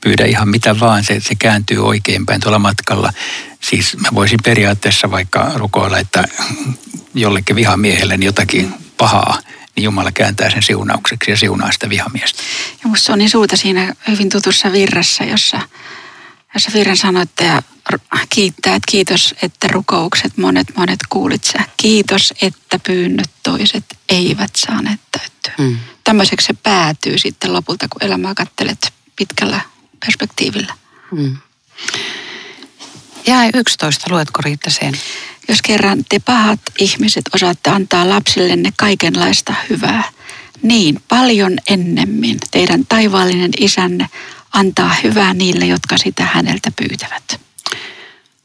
pyydä 0.00 0.24
ihan 0.24 0.48
mitä 0.48 0.80
vaan, 0.80 1.04
se, 1.04 1.20
se 1.20 1.34
kääntyy 1.34 1.86
oikeinpäin 1.86 2.40
tuolla 2.40 2.58
matkalla. 2.58 3.12
Siis 3.60 3.96
mä 3.96 4.08
voisin 4.14 4.38
periaatteessa 4.44 5.10
vaikka 5.10 5.52
rukoilla, 5.54 5.98
että 5.98 6.24
jollekin 7.14 7.56
vihamiehelle 7.56 8.18
jotakin 8.20 8.74
pahaa, 8.96 9.38
niin 9.76 9.84
Jumala 9.84 10.12
kääntää 10.12 10.50
sen 10.50 10.62
siunaukseksi 10.62 11.30
ja 11.30 11.36
siunaa 11.36 11.72
sitä 11.72 11.88
vihamiestä. 11.88 12.42
Ja 12.82 12.88
musta 12.88 13.06
se 13.06 13.12
on 13.12 13.18
niin 13.18 13.30
suurta 13.30 13.56
siinä 13.56 13.94
hyvin 14.08 14.28
tutussa 14.28 14.72
virrassa, 14.72 15.24
jossa, 15.24 15.60
jossa 16.54 16.70
virran 16.74 16.96
sanoitte 16.96 17.44
ja 17.44 17.62
kiittää, 18.28 18.74
että 18.74 18.90
kiitos, 18.90 19.34
että 19.42 19.68
rukoukset 19.68 20.36
monet 20.36 20.66
monet 20.76 21.00
kuulit 21.08 21.44
sä. 21.44 21.58
Kiitos, 21.76 22.34
että 22.42 22.78
pyynnöt 22.86 23.30
toiset 23.42 23.84
eivät 24.08 24.50
saaneet 24.56 25.00
täyttyä. 25.12 25.54
Mm 25.58 25.78
tämmöiseksi 26.06 26.46
se 26.46 26.54
päätyy 26.62 27.18
sitten 27.18 27.52
lopulta, 27.52 27.86
kun 27.90 28.04
elämää 28.04 28.34
kattelet 28.34 28.92
pitkällä 29.16 29.60
perspektiivillä. 30.00 30.74
Mm. 31.12 31.36
Jäi 33.26 33.50
11, 33.54 34.06
luetko 34.10 34.42
Riitta 34.42 34.70
sen? 34.70 34.94
Jos 35.48 35.62
kerran 35.62 36.04
te 36.08 36.18
pahat 36.18 36.60
ihmiset 36.78 37.24
osaatte 37.34 37.70
antaa 37.70 38.08
lapsillenne 38.08 38.72
kaikenlaista 38.76 39.54
hyvää, 39.70 40.02
niin 40.62 41.02
paljon 41.08 41.58
ennemmin 41.66 42.38
teidän 42.50 42.86
taivaallinen 42.86 43.50
isänne 43.60 44.08
antaa 44.52 44.94
hyvää 45.02 45.34
niille, 45.34 45.66
jotka 45.66 45.98
sitä 45.98 46.24
häneltä 46.24 46.70
pyytävät. 46.76 47.40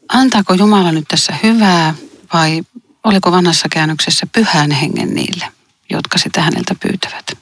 Antaako 0.09 0.53
Jumala 0.53 0.91
nyt 0.91 1.07
tässä 1.07 1.33
hyvää 1.43 1.93
vai 2.33 2.63
oliko 3.03 3.31
vanhassa 3.31 3.67
käännöksessä 3.69 4.25
pyhän 4.25 4.71
hengen 4.71 5.15
niille, 5.15 5.45
jotka 5.89 6.17
sitä 6.17 6.41
häneltä 6.41 6.75
pyytävät? 6.79 7.41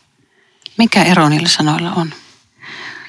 Mikä 0.79 1.03
ero 1.03 1.29
niillä 1.29 1.49
sanoilla 1.49 1.91
on? 1.93 2.13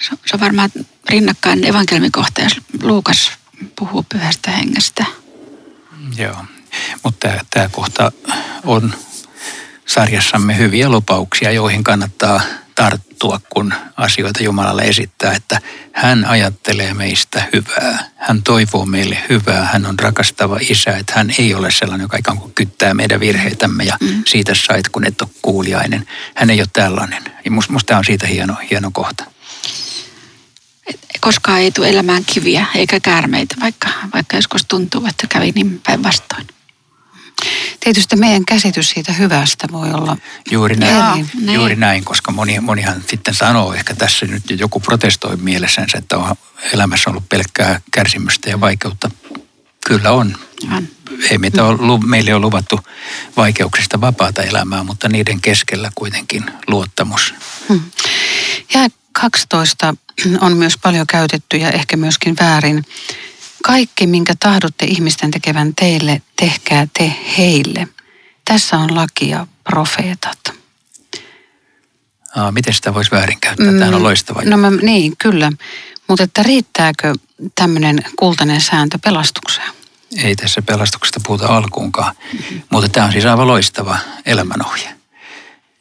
Se, 0.00 0.16
on 0.34 0.40
varmaan 0.40 0.70
rinnakkain 1.10 1.64
evankelmikohta, 1.64 2.40
jos 2.40 2.60
Luukas 2.82 3.32
puhuu 3.78 4.06
pyhästä 4.12 4.50
hengestä. 4.50 5.04
Joo, 6.16 6.44
mutta 7.04 7.28
tämä 7.50 7.68
kohta 7.68 8.12
on 8.64 8.94
sarjassamme 9.86 10.56
hyviä 10.58 10.88
lupauksia, 10.88 11.50
joihin 11.50 11.84
kannattaa 11.84 12.40
tarttua, 12.74 13.40
kun 13.52 13.74
asioita 14.00 14.42
Jumalalle 14.42 14.82
esittää, 14.82 15.32
että 15.34 15.60
hän 15.92 16.24
ajattelee 16.24 16.94
meistä 16.94 17.42
hyvää. 17.52 18.10
Hän 18.16 18.42
toivoo 18.42 18.86
meille 18.86 19.18
hyvää. 19.28 19.64
Hän 19.72 19.86
on 19.86 19.98
rakastava 19.98 20.58
isä, 20.60 20.96
että 20.96 21.12
hän 21.16 21.30
ei 21.38 21.54
ole 21.54 21.70
sellainen, 21.70 22.04
joka 22.04 22.16
ikään 22.16 22.38
kuin 22.38 22.52
kyttää 22.54 22.94
meidän 22.94 23.20
virheitämme 23.20 23.84
ja 23.84 23.96
mm. 24.00 24.22
siitä 24.26 24.52
sait, 24.54 24.88
kun 24.88 25.06
et 25.06 25.22
ole 25.22 25.30
kuuliainen. 25.42 26.06
Hän 26.34 26.50
ei 26.50 26.60
ole 26.60 26.68
tällainen. 26.72 27.22
Ja 27.44 27.50
musta, 27.50 27.72
musta 27.72 27.86
tämä 27.86 27.98
on 27.98 28.04
siitä 28.04 28.26
hieno, 28.26 28.56
hieno 28.70 28.90
kohta. 28.92 29.24
Koskaan 31.20 31.60
ei 31.60 31.70
tule 31.70 31.88
elämään 31.88 32.24
kiviä 32.24 32.66
eikä 32.74 33.00
käärmeitä, 33.00 33.54
vaikka, 33.60 33.88
vaikka 34.14 34.36
joskus 34.36 34.64
tuntuu, 34.68 35.06
että 35.06 35.26
kävi 35.26 35.52
niin 35.54 35.80
päinvastoin. 35.86 36.46
Tietysti 37.80 38.16
meidän 38.16 38.44
käsitys 38.44 38.90
siitä 38.90 39.12
hyvästä 39.12 39.66
voi 39.72 39.90
olla 39.92 40.16
Juuri 40.50 40.76
näin, 40.76 40.96
Jaa, 40.96 41.14
niin. 41.14 41.54
juuri 41.54 41.76
näin 41.76 42.04
koska 42.04 42.32
moni, 42.32 42.60
monihan 42.60 43.04
sitten 43.10 43.34
sanoo, 43.34 43.74
ehkä 43.74 43.94
tässä 43.94 44.26
nyt 44.26 44.42
joku 44.50 44.80
protestoi 44.80 45.36
mielessänsä, 45.36 45.98
että 45.98 46.18
on 46.18 46.36
elämässä 46.72 47.10
ollut 47.10 47.28
pelkkää 47.28 47.80
kärsimystä 47.92 48.50
ja 48.50 48.60
vaikeutta. 48.60 49.10
Kyllä 49.86 50.12
on. 50.12 50.36
On. 50.76 50.88
Ei 51.30 51.38
meitä 51.38 51.64
ole, 51.64 51.76
lu- 51.80 51.98
meille 51.98 52.34
on 52.34 52.40
luvattu 52.40 52.80
vaikeuksista 53.36 54.00
vapaata 54.00 54.42
elämää, 54.42 54.84
mutta 54.84 55.08
niiden 55.08 55.40
keskellä 55.40 55.90
kuitenkin 55.94 56.44
luottamus. 56.66 57.34
Hmm. 57.68 57.80
Ja 58.74 58.80
12 59.12 59.94
on 60.40 60.56
myös 60.56 60.78
paljon 60.82 61.06
käytetty 61.06 61.56
ja 61.56 61.70
ehkä 61.70 61.96
myöskin 61.96 62.36
väärin. 62.40 62.84
Kaikki, 63.62 64.06
minkä 64.06 64.34
tahdotte 64.40 64.86
ihmisten 64.86 65.30
tekevän 65.30 65.74
teille, 65.74 66.22
tehkää 66.36 66.86
te 66.98 67.12
heille. 67.38 67.88
Tässä 68.44 68.78
on 68.78 68.94
laki 68.96 69.28
ja 69.28 69.46
profeetat. 69.64 70.38
Aa, 72.36 72.52
miten 72.52 72.74
sitä 72.74 72.94
voisi 72.94 73.10
väärinkäyttää? 73.10 73.72
Tämä 73.78 73.96
on 73.96 74.02
loistava. 74.02 74.42
No 74.44 74.56
mä, 74.56 74.70
niin, 74.70 75.16
kyllä. 75.16 75.52
Mutta 76.08 76.24
että 76.24 76.42
riittääkö 76.42 77.14
tämmöinen 77.54 78.04
kultainen 78.16 78.60
sääntö 78.60 78.98
pelastukseen? 79.04 79.70
Ei 80.16 80.36
tässä 80.36 80.62
pelastuksesta 80.62 81.20
puhuta 81.26 81.46
alkuunkaan, 81.46 82.14
mm-hmm. 82.32 82.62
mutta 82.70 82.88
tämä 82.88 83.06
on 83.06 83.12
siis 83.12 83.24
aivan 83.24 83.46
loistava 83.46 83.98
elämänohje. 84.26 84.94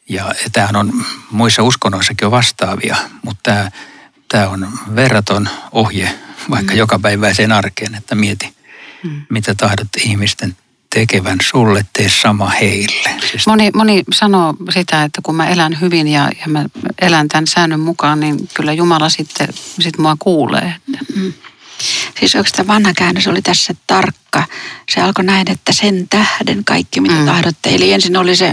Ja 0.08 0.34
tämähän 0.52 0.76
on 0.76 1.04
muissa 1.30 1.62
uskonnoissakin 1.62 2.26
on 2.26 2.30
vastaavia, 2.30 2.96
mutta 3.24 3.40
tämä, 3.42 3.70
tämä 4.28 4.48
on 4.48 4.68
verraton 4.96 5.48
ohje 5.72 6.18
vaikka 6.50 6.72
mm. 6.72 6.78
jokapäiväiseen 6.78 7.52
arkeen, 7.52 7.94
että 7.94 8.14
mieti, 8.14 8.54
mm. 9.04 9.22
mitä 9.28 9.54
tahdot 9.54 9.88
ihmisten 10.04 10.56
tekevän 10.94 11.38
sulle, 11.50 11.84
tee 11.92 12.08
sama 12.08 12.48
heille. 12.48 13.10
Siis 13.30 13.46
Moni, 13.46 13.70
moni 13.74 14.02
sanoo 14.12 14.54
sitä, 14.70 15.02
että 15.02 15.20
kun 15.22 15.34
mä 15.34 15.48
elän 15.48 15.80
hyvin 15.80 16.08
ja, 16.08 16.30
ja 16.40 16.46
mä 16.46 16.64
elän 17.00 17.28
tämän 17.28 17.46
säännön 17.46 17.80
mukaan, 17.80 18.20
niin 18.20 18.48
kyllä 18.54 18.72
Jumala 18.72 19.08
sitten 19.08 19.48
sit 19.80 19.98
mua 19.98 20.16
kuulee. 20.18 20.74
Mm. 21.16 21.32
Siis 22.18 22.34
oikeastaan 22.34 22.68
vanha 22.68 22.92
käännös 22.96 23.26
oli 23.26 23.42
tässä 23.42 23.74
tarkka. 23.86 24.44
Se 24.90 25.00
alkoi 25.00 25.24
näin, 25.24 25.50
että 25.50 25.72
sen 25.72 26.08
tähden 26.08 26.64
kaikki 26.64 27.00
mitä 27.00 27.14
Mm. 27.14 27.20
mm. 27.20 27.26
tahdotte. 27.26 27.74
Eli 27.74 27.92
ensin 27.92 28.16
oli 28.16 28.36
se, 28.36 28.52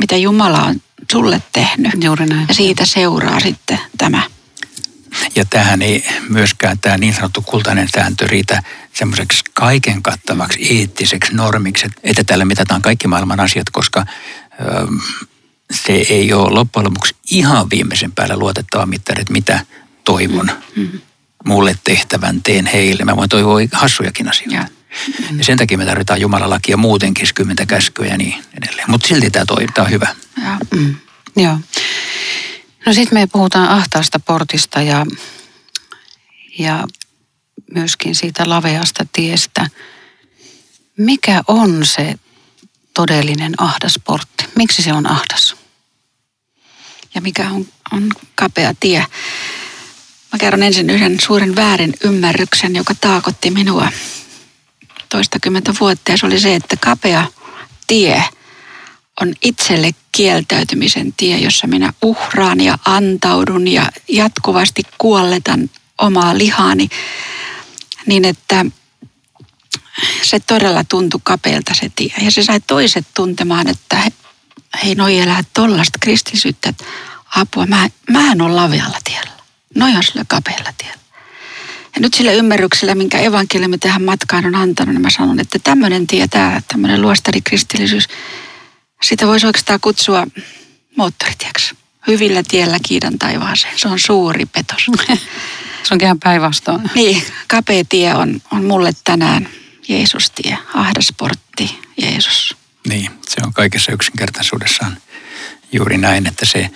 mitä 0.00 0.16
Jumala 0.16 0.62
on 0.62 0.80
sulle 1.12 1.42
tehnyt. 1.52 2.04
Juuri 2.04 2.26
näin. 2.26 2.44
Ja 2.48 2.54
siitä 2.54 2.86
seuraa 2.86 3.40
sitten 3.40 3.78
tämä. 3.98 4.22
Ja 5.34 5.44
tähän 5.44 5.82
ei 5.82 6.04
myöskään 6.28 6.78
tämä 6.78 6.98
niin 6.98 7.14
sanottu 7.14 7.42
kultainen 7.42 7.88
sääntö 7.94 8.26
riitä 8.26 8.62
semmoiseksi 8.92 9.44
kaiken 9.54 10.02
kattavaksi 10.02 10.78
eettiseksi 10.78 11.34
normiksi, 11.34 11.86
että 12.02 12.24
tällä 12.24 12.44
mitataan 12.44 12.82
kaikki 12.82 13.08
maailman 13.08 13.40
asiat, 13.40 13.70
koska 13.70 14.06
ö, 14.60 14.86
se 15.70 15.92
ei 15.92 16.32
ole 16.32 16.50
loppujen 16.50 16.84
lopuksi 16.86 17.14
ihan 17.30 17.70
viimeisen 17.70 18.12
päällä 18.12 18.36
luotettava 18.36 18.86
mittari, 18.86 19.20
että 19.20 19.32
mitä 19.32 19.60
toivon 20.04 20.50
Mm. 20.76 20.88
mulle 21.44 21.74
tehtävän, 21.84 22.42
teen 22.42 22.66
heille. 22.66 23.04
Mä 23.04 23.16
voin 23.16 23.28
toivoa 23.28 23.58
hassujakin 23.72 24.28
asioita. 24.28 24.54
Ja, 24.56 24.64
Ja 25.38 25.44
sen 25.44 25.58
takia 25.58 25.78
me 25.78 25.84
tarvitaan 25.84 26.20
Jumalan 26.20 26.50
lakia 26.50 26.76
muutenkin, 26.76 27.28
kymmentä 27.34 27.66
käskyä 27.66 28.06
ja 28.06 28.18
niin 28.18 28.34
edelleen. 28.62 28.90
Mutta 28.90 29.08
silti 29.08 29.30
tämä, 29.30 29.44
toi, 29.46 29.66
tämä 29.74 29.84
on 29.84 29.90
hyvä. 29.90 30.08
ja. 30.44 30.58
Mm, 30.74 30.94
joo. 31.36 31.58
No 32.86 32.92
sitten 32.92 33.18
me 33.18 33.26
puhutaan 33.26 33.68
ahtaasta 33.68 34.20
portista 34.20 34.82
ja, 34.82 35.06
ja 36.58 36.84
myöskin 37.70 38.14
siitä 38.14 38.48
laveasta 38.48 39.06
tiestä. 39.12 39.66
Mikä 40.96 41.42
on 41.48 41.86
se 41.86 42.14
todellinen 42.94 43.62
ahdas 43.62 44.00
portti? 44.04 44.44
Miksi 44.56 44.82
se 44.82 44.92
on 44.92 45.10
ahdas? 45.10 45.56
ja 47.14 47.20
mikä 47.20 47.50
on, 47.50 47.66
on 47.92 48.08
kapea 48.34 48.74
tie. 48.80 49.06
Mä 50.32 50.38
kerron 50.38 50.62
ensin 50.62 50.90
yhden 50.90 51.20
suuren 51.20 51.56
väärin 51.56 51.94
ymmärryksen, 52.04 52.76
joka 52.76 52.94
taakotti 53.00 53.50
minua 53.50 53.88
toistakymmentä 55.08 55.74
vuotta. 55.80 56.12
Ja 56.12 56.18
se 56.18 56.26
oli 56.26 56.40
se, 56.40 56.54
että 56.54 56.76
kapea 56.76 57.26
tie 57.86 58.24
on 59.20 59.34
itselle 59.42 59.90
kieltäytymisen 60.12 61.12
tie, 61.16 61.38
jossa 61.38 61.66
minä 61.66 61.92
uhraan 62.02 62.60
ja 62.60 62.78
antaudun 62.84 63.68
ja 63.68 63.86
jatkuvasti 64.08 64.82
kuolletan 64.98 65.70
omaa 65.98 66.38
lihaani. 66.38 66.88
Niin 68.06 68.24
että 68.24 68.66
se 70.22 70.40
todella 70.40 70.84
tuntui 70.84 71.20
kapealta 71.22 71.74
se 71.74 71.90
tie. 71.96 72.14
Ja 72.20 72.30
se 72.30 72.42
sai 72.42 72.60
toiset 72.60 73.06
tuntemaan, 73.14 73.68
että 73.68 73.96
he, 73.96 74.12
hei, 74.84 74.94
noi 74.94 75.18
elää 75.18 75.44
tollasta 75.52 75.98
kristillisyyttä, 76.00 76.68
että 76.68 76.84
apua, 77.36 77.66
mä, 77.66 77.88
mä 78.10 78.32
en 78.32 78.42
ole 78.42 78.54
lavealla 78.54 78.98
tiellä. 79.04 79.30
Noi 79.74 79.96
on 79.96 80.02
sillä 80.02 80.24
kapealla 80.28 80.72
tiellä. 80.78 81.04
Ja 81.94 82.00
nyt 82.00 82.14
sillä 82.14 82.32
ymmärryksellä, 82.32 82.94
minkä 82.94 83.18
evankeliumi 83.18 83.78
tähän 83.78 84.02
matkaan 84.02 84.46
on 84.46 84.54
antanut, 84.54 84.94
niin 84.94 85.02
mä 85.02 85.10
sanon, 85.10 85.40
että 85.40 85.58
tämmöinen 85.58 86.06
tie, 86.06 86.28
tämä 86.28 86.60
tämmöinen 86.68 87.02
luostarikristillisyys, 87.02 88.08
sitä 89.04 89.26
voisi 89.26 89.46
oikeastaan 89.46 89.80
kutsua 89.80 90.26
moottoritieksi. 90.96 91.74
Hyvillä 92.06 92.42
tiellä 92.48 92.78
kiidan 92.82 93.18
taivaaseen. 93.18 93.78
Se 93.78 93.88
on 93.88 93.98
suuri 93.98 94.46
petos. 94.46 94.86
Se 95.84 95.94
on 95.94 96.00
ihan 96.02 96.20
päinvastoin. 96.20 96.90
Niin, 96.94 97.22
kapea 97.48 97.84
tie 97.88 98.14
on, 98.14 98.40
on 98.50 98.64
mulle 98.64 98.92
tänään 99.04 99.48
Jeesus-tie, 99.88 100.58
ahdas 100.74 101.12
portti, 101.16 101.78
Jeesus. 101.96 102.56
Niin, 102.88 103.10
se 103.28 103.40
on 103.46 103.52
kaikessa 103.52 103.92
yksinkertaisuudessaan 103.92 104.96
juuri 105.72 105.98
näin, 105.98 106.26
että 106.26 106.46
se, 106.46 106.70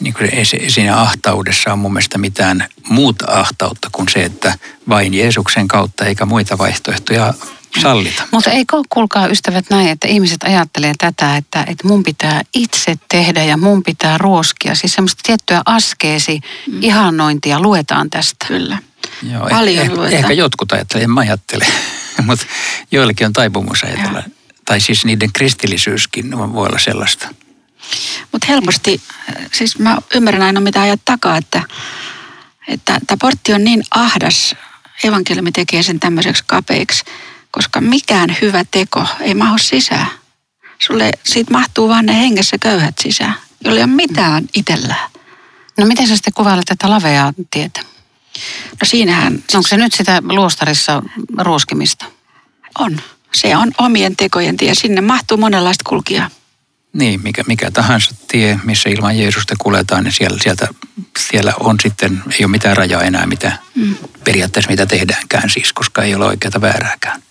niin 0.00 0.14
kuin 0.14 0.34
ei, 0.34 0.44
se, 0.44 0.58
siinä 0.68 1.00
ahtaudessa 1.00 1.72
on 1.72 1.78
mun 1.78 1.92
mielestä 1.92 2.18
mitään 2.18 2.66
muuta 2.88 3.26
ahtautta 3.28 3.88
kuin 3.92 4.08
se, 4.08 4.24
että 4.24 4.58
vain 4.88 5.14
Jeesuksen 5.14 5.68
kautta 5.68 6.04
eikä 6.04 6.24
muita 6.24 6.58
vaihtoehtoja 6.58 7.34
sallita. 7.80 8.22
Mutta 8.30 8.50
ei 8.50 8.64
kuulkaa 8.88 9.26
ystävät 9.26 9.64
näin, 9.70 9.88
että 9.88 10.08
ihmiset 10.08 10.42
ajattelee 10.42 10.92
tätä, 10.98 11.36
että, 11.36 11.64
että 11.66 11.88
mun 11.88 12.02
pitää 12.02 12.42
itse 12.54 12.96
tehdä 13.08 13.44
ja 13.44 13.56
mun 13.56 13.82
pitää 13.82 14.18
ruoskia. 14.18 14.74
Siis 14.74 14.94
semmoista 14.94 15.20
tiettyä 15.26 15.62
askeesi, 15.64 16.40
mm. 16.66 16.82
ihannointia 16.82 17.60
luetaan 17.60 18.10
tästä. 18.10 18.46
Kyllä. 18.48 18.78
Joo, 19.32 19.48
Paljon 19.48 19.82
ehkä, 19.82 19.94
luetaan. 19.94 20.18
ehkä 20.18 20.32
jotkut 20.32 20.72
ajattelee, 20.72 21.04
en 21.04 21.10
mä 21.10 21.20
ajattele, 21.20 21.66
mutta 22.26 22.46
joillekin 22.90 23.26
on 23.26 23.32
taipumus 23.32 23.84
ajatella. 23.84 24.18
Joo. 24.18 24.28
Tai 24.64 24.80
siis 24.80 25.04
niiden 25.04 25.32
kristillisyyskin 25.32 26.38
voi 26.38 26.66
olla 26.66 26.78
sellaista. 26.78 27.28
Mutta 28.32 28.46
helposti, 28.48 29.02
siis 29.52 29.78
mä 29.78 29.98
ymmärrän 30.14 30.42
aina 30.42 30.60
mitä 30.60 30.82
ajat 30.82 31.00
takaa, 31.04 31.36
että 31.36 31.62
että 32.68 33.00
tämä 33.06 33.16
portti 33.20 33.52
on 33.52 33.64
niin 33.64 33.84
ahdas, 33.90 34.54
evankeliumi 35.04 35.52
tekee 35.52 35.82
sen 35.82 36.00
tämmöiseksi 36.00 36.44
kapeiksi, 36.46 37.04
koska 37.50 37.80
mikään 37.80 38.36
hyvä 38.40 38.64
teko 38.70 39.06
ei 39.20 39.34
mahdu 39.34 39.58
sisään. 39.58 40.06
Sulle 40.78 41.10
siitä 41.24 41.52
mahtuu 41.52 41.88
vaan 41.88 42.06
ne 42.06 42.18
hengessä 42.18 42.56
köyhät 42.60 42.94
sisään. 43.00 43.34
jolla 43.64 43.78
ei 43.78 43.84
ole 43.84 43.92
mitään 43.92 44.44
itsellään. 44.54 45.10
No 45.78 45.86
miten 45.86 46.08
sä 46.08 46.16
sitten 46.16 46.32
kuvailet 46.32 46.64
tätä 46.66 46.90
laveaa 46.90 47.32
tietä? 47.50 47.80
No 48.70 48.84
siinähän 48.84 49.44
Onko 49.54 49.68
se 49.68 49.76
nyt 49.76 49.92
sitä 49.92 50.22
luostarissa 50.24 51.02
ruoskimista? 51.38 52.04
on. 52.78 53.00
Se 53.34 53.56
on 53.56 53.72
omien 53.78 54.16
tekojen 54.16 54.56
tie. 54.56 54.74
Sinne 54.74 55.00
mahtuu 55.00 55.36
monenlaista 55.36 55.84
kulkijaa. 55.88 56.30
Niin, 56.92 57.20
mikä, 57.22 57.42
mikä 57.46 57.70
tahansa 57.70 58.14
tie, 58.28 58.60
missä 58.64 58.90
ilman 58.90 59.18
Jeesusta 59.18 59.54
kuljetaan, 59.58 60.04
niin 60.04 60.12
siellä, 60.12 60.38
sieltä, 60.42 60.68
siellä 61.18 61.52
on 61.60 61.76
sitten, 61.82 62.22
ei 62.30 62.44
ole 62.44 62.50
mitään 62.50 62.76
rajaa 62.76 63.02
enää, 63.02 63.26
mitä 63.26 63.52
mm. 63.74 63.94
periaatteessa 64.24 64.70
mitä 64.70 64.86
tehdäänkään 64.86 65.50
siis, 65.50 65.72
koska 65.72 66.02
ei 66.02 66.14
ole 66.14 66.24
oikeata 66.24 66.60
väärääkään. 66.60 67.22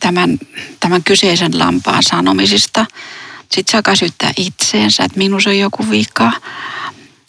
tämän, 0.00 0.38
tämän 0.80 1.04
kyseisen 1.04 1.58
lampaan 1.58 2.02
sanomisista. 2.02 2.86
Sitten 3.52 3.78
alkaa 3.78 3.96
syyttää 3.96 4.32
itseensä, 4.36 5.04
että 5.04 5.18
minussa 5.18 5.50
on 5.50 5.58
joku 5.58 5.90
vika. 5.90 6.32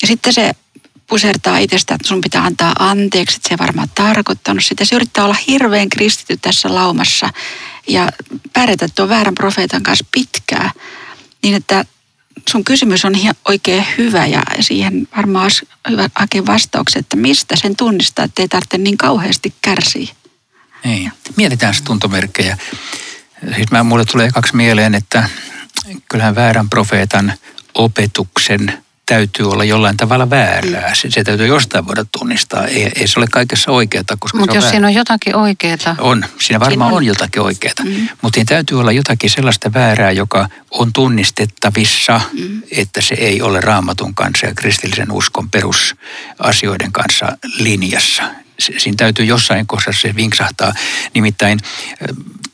Ja 0.01 0.07
sitten 0.07 0.33
se 0.33 0.51
pusertaa 1.07 1.57
itsestä, 1.57 1.95
että 1.95 2.07
sun 2.07 2.21
pitää 2.21 2.43
antaa 2.43 2.75
anteeksi, 2.79 3.35
että 3.35 3.49
se 3.49 3.53
ei 3.53 3.59
varmaan 3.59 3.89
tarkoittanut 3.95 4.65
sitä. 4.65 4.85
Se 4.85 4.95
yrittää 4.95 5.25
olla 5.25 5.37
hirveän 5.47 5.89
kristitty 5.89 6.37
tässä 6.37 6.75
laumassa 6.75 7.29
ja 7.87 8.09
pärjätä 8.53 8.87
tuon 8.95 9.09
väärän 9.09 9.35
profeetan 9.35 9.83
kanssa 9.83 10.05
pitkään. 10.11 10.71
Niin 11.43 11.55
että 11.55 11.85
sun 12.49 12.63
kysymys 12.63 13.05
on 13.05 13.15
ihan 13.15 13.35
oikein 13.47 13.85
hyvä 13.97 14.25
ja 14.25 14.41
siihen 14.59 15.07
varmaan 15.17 15.43
olisi 15.43 15.67
hyvä 15.89 16.09
hakea 16.15 16.45
vastaukset, 16.45 16.99
että 16.99 17.15
mistä 17.15 17.55
sen 17.55 17.75
tunnistaa, 17.75 18.25
että 18.25 18.41
ei 18.41 18.47
tarvitse 18.47 18.77
niin 18.77 18.97
kauheasti 18.97 19.53
kärsiä. 19.61 20.07
Niin. 20.83 21.11
Mietitään 21.35 21.73
se 21.73 21.83
tuntomerkkejä. 21.83 22.57
Siis 23.55 23.71
mä, 23.71 23.83
mulle 23.83 24.05
tulee 24.05 24.31
kaksi 24.31 24.55
mieleen, 24.55 24.95
että 24.95 25.29
kyllähän 26.09 26.35
väärän 26.35 26.69
profeetan 26.69 27.33
opetuksen 27.75 28.83
täytyy 29.09 29.51
olla 29.51 29.63
jollain 29.63 29.97
tavalla 29.97 30.29
väärää. 30.29 30.95
Se, 30.95 31.11
se 31.11 31.23
täytyy 31.23 31.47
jostain 31.47 31.87
voida 31.87 32.05
tunnistaa. 32.19 32.65
Ei, 32.65 32.91
ei 32.95 33.07
se 33.07 33.19
ole 33.19 33.27
kaikessa 33.31 33.71
oikeata, 33.71 34.17
koska 34.19 34.37
Mutta 34.37 34.55
jos 34.55 34.69
siinä 34.69 34.87
on 34.87 34.93
jotakin 34.93 35.35
oikeaa, 35.35 35.95
On, 35.97 36.25
siinä 36.41 36.59
varmaan 36.59 36.71
Siinä 36.71 36.85
on. 36.85 36.93
on. 36.93 37.03
jotakin 37.05 37.41
oikeaa. 37.41 37.73
Mm. 37.83 38.07
Mutta 38.21 38.35
siinä 38.37 38.45
täytyy 38.49 38.79
olla 38.79 38.91
jotakin 38.91 39.29
sellaista 39.29 39.73
väärää, 39.73 40.11
joka 40.11 40.49
on 40.71 40.93
tunnistettavissa, 40.93 42.21
mm. 42.33 42.61
että 42.71 43.01
se 43.01 43.15
ei 43.15 43.41
ole 43.41 43.61
raamatun 43.61 44.15
kanssa 44.15 44.45
ja 44.45 44.53
kristillisen 44.55 45.11
uskon 45.11 45.49
perusasioiden 45.49 46.91
kanssa 46.91 47.37
linjassa. 47.57 48.23
Siinä 48.77 48.95
täytyy 48.97 49.25
jossain 49.25 49.67
kohdassa 49.67 50.01
se 50.01 50.15
vinksahtaa. 50.15 50.73
Nimittäin 51.13 51.59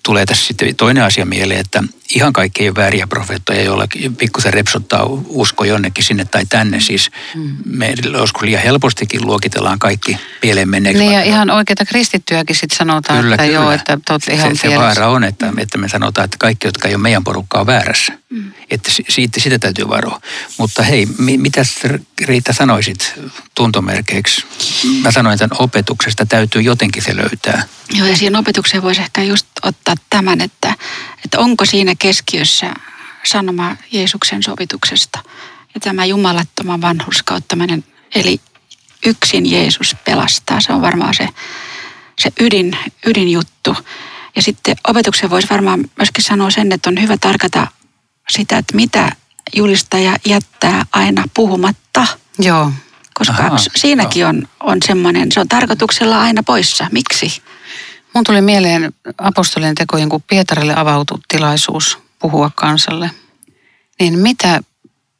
tulee 0.05 0.25
tässä 0.25 0.45
sitten 0.47 0.75
toinen 0.75 1.03
asia 1.03 1.25
mieleen, 1.25 1.59
että 1.59 1.83
ihan 2.15 2.33
kaikki 2.33 2.63
ei 2.63 2.69
ole 2.69 2.75
vääriä 2.75 3.07
profeettoja, 3.07 3.63
joilla 3.63 3.87
pikkusen 4.17 4.53
repsottaa 4.53 5.05
usko 5.27 5.63
jonnekin 5.63 6.03
sinne 6.03 6.25
tai 6.25 6.45
tänne. 6.49 6.79
Siis 6.79 7.11
mm. 7.35 7.57
me 7.65 7.93
joskus 8.11 8.41
liian 8.43 8.61
helpostikin 8.61 9.25
luokitellaan 9.25 9.79
kaikki 9.79 10.17
pieleen 10.41 10.69
menneeksi. 10.69 10.99
niin 10.99 11.11
ja 11.11 11.17
vaikka- 11.17 11.33
ihan 11.35 11.49
oikeita 11.49 11.85
kristittyäkin 11.85 12.55
sitten 12.55 12.77
sanotaan, 12.77 13.21
Kyllä, 13.21 13.35
että 13.35 13.45
kyllä. 13.45 13.59
joo, 13.59 13.71
että 13.71 13.97
te 14.05 14.13
olette 14.13 14.33
ihan 14.33 14.55
se, 14.57 14.69
se 14.69 14.75
vaara 14.75 15.07
on, 15.07 15.23
että, 15.23 15.53
että 15.57 15.77
me 15.77 15.89
sanotaan, 15.89 16.25
että 16.25 16.37
kaikki, 16.39 16.67
jotka 16.67 16.87
ei 16.87 16.95
ole 16.95 17.01
meidän 17.01 17.23
porukkaa, 17.23 17.61
on 17.61 17.67
väärässä. 17.67 18.13
Mm. 18.29 18.51
Että 18.71 18.91
si- 18.91 19.05
siitä, 19.09 19.39
sitä 19.39 19.59
täytyy 19.59 19.87
varoa. 19.87 20.21
Mutta 20.57 20.83
hei, 20.83 21.07
mi, 21.17 21.37
mitä 21.37 21.61
Riitta 22.25 22.53
sanoisit 22.53 23.13
tuntomerkeiksi? 23.55 24.45
Mä 25.01 25.11
sanoin 25.11 25.39
tämän 25.39 25.57
opetuksesta, 25.59 26.25
täytyy 26.25 26.61
jotenkin 26.61 27.03
se 27.03 27.15
löytää. 27.15 27.63
Joo, 27.93 28.07
ja 28.07 28.15
siihen 28.15 28.35
opetukseen 28.35 28.83
voisi 28.83 29.01
ehkä 29.01 29.23
just 29.23 29.44
ottaa 29.65 29.95
tämän, 30.10 30.41
että, 30.41 30.73
että 31.25 31.39
onko 31.39 31.65
siinä 31.65 31.93
keskiössä 31.99 32.73
sanoma 33.23 33.75
Jeesuksen 33.91 34.43
sovituksesta 34.43 35.19
ja 35.75 35.80
tämä 35.82 36.06
jumalattoman 36.06 36.82
vanhurskauttaminen, 36.82 37.84
eli 38.15 38.41
yksin 39.06 39.51
Jeesus 39.51 39.95
pelastaa. 40.06 40.62
Se 40.62 40.73
on 40.73 40.82
varmaan 40.82 41.13
se, 41.13 41.30
se 42.19 42.32
ydin, 42.39 42.78
ydinjuttu. 43.06 43.75
Ja 44.36 44.41
sitten 44.41 44.75
opetuksen 44.88 45.30
voisi 45.30 45.49
varmaan 45.49 45.89
myöskin 45.97 46.23
sanoa 46.23 46.49
sen, 46.49 46.71
että 46.71 46.89
on 46.89 47.01
hyvä 47.01 47.17
tarkata 47.17 47.67
sitä, 48.30 48.58
että 48.58 48.75
mitä 48.75 49.12
julistaja 49.56 50.15
jättää 50.25 50.86
aina 50.91 51.23
puhumatta. 51.34 52.08
Joo. 52.39 52.71
Koska 53.13 53.34
Ahaa, 53.43 53.58
s- 53.58 53.69
siinäkin 53.75 54.25
on, 54.25 54.47
on 54.60 54.78
semmoinen, 54.86 55.32
se 55.32 55.39
on 55.39 55.47
tarkoituksella 55.47 56.21
aina 56.21 56.43
poissa. 56.43 56.88
Miksi? 56.91 57.41
Mun 58.15 58.23
tuli 58.23 58.41
mieleen 58.41 58.93
apostolien 59.17 59.75
tekojen, 59.75 60.10
kun 60.10 60.21
Pietarille 60.21 60.73
avautui 60.75 61.19
tilaisuus 61.28 61.97
puhua 62.19 62.51
kansalle. 62.56 63.12
Niin 63.99 64.19
mitä 64.19 64.62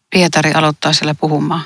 Pietari 0.10 0.54
aloittaa 0.54 0.94
siellä 0.94 1.16
puhumaan? 1.16 1.62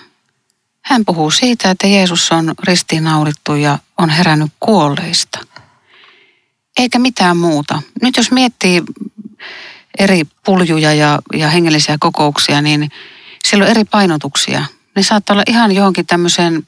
Hän 0.82 1.06
puhuu 1.06 1.32
siitä, 1.32 1.72
että 1.72 1.88
Jeesus 1.88 2.32
on 2.32 2.54
ristiinnaurittu 2.64 3.56
ja 3.56 3.80
on 3.98 4.10
herännyt 4.10 4.52
kuolleista. 4.60 5.40
Eikä 6.80 7.00
mitään 7.00 7.38
muuta. 7.38 7.82
Nyt 8.02 8.18
jos 8.18 8.32
miettii 8.32 8.84
eri 10.00 10.22
puljuja 10.46 10.94
ja, 10.94 11.20
ja 11.34 11.50
hengellisiä 11.50 11.98
kokouksia, 12.00 12.62
niin 12.62 12.92
siellä 13.48 13.66
on 13.66 13.72
eri 13.72 13.84
painotuksia. 13.86 14.66
Ne 14.96 15.04
saattaa 15.04 15.34
olla 15.34 15.44
ihan 15.48 15.72
johonkin 15.72 16.06
tämmöiseen 16.06 16.66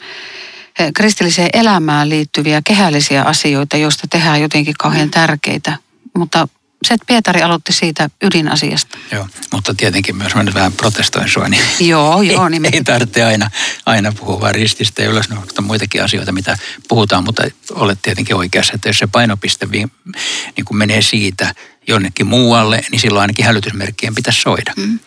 kristilliseen 0.94 1.50
elämään 1.54 2.10
liittyviä 2.10 2.62
kehällisiä 2.66 3.24
asioita, 3.24 3.78
joista 3.78 4.08
tehdään 4.08 4.42
jotenkin 4.42 4.76
kauhean 4.80 5.10
tärkeitä. 5.10 5.78
Mutta 6.18 6.48
se, 6.88 6.94
että 6.94 7.06
Pietari 7.08 7.42
aloitti 7.42 7.74
siitä 7.74 8.10
ydinasiasta. 8.24 8.98
Joo. 9.12 9.28
Mutta 9.54 9.74
tietenkin 9.74 10.16
myös 10.16 10.36
mä 10.36 10.44
nyt 10.44 10.54
vähän 10.54 10.74
protestoin 10.74 11.30
sua, 11.30 11.48
niin 11.48 11.64
Joo, 11.80 12.22
joo. 12.22 12.46
ei, 12.46 12.50
Niin 12.50 12.76
ei 12.76 12.84
tarvitse 12.84 13.24
aina, 13.24 13.52
aina 13.86 14.12
puhua 14.12 14.42
vaan 14.42 14.56
rististä 14.56 15.02
ja 15.02 15.10
ylösnosta 15.10 15.62
muitakin 15.62 16.04
asioita, 16.04 16.32
mitä 16.32 16.58
puhutaan, 16.88 17.24
mutta 17.24 17.44
olet 17.72 18.02
tietenkin 18.02 18.36
oikeassa, 18.36 18.74
että 18.74 18.90
jos 18.90 19.00
se 19.00 19.08
painopiste 19.08 19.66
niin 19.66 20.66
kuin 20.66 20.78
menee 20.78 21.02
siitä 21.02 21.56
jonnekin 21.88 22.28
muualle, 22.28 22.82
niin 22.92 23.00
silloin 23.00 23.22
ainakin 23.22 23.46
hälytysmerkkien 23.46 24.16
pitäisi 24.16 24.42
soida. 24.42 24.74
Mm. 24.78 25.00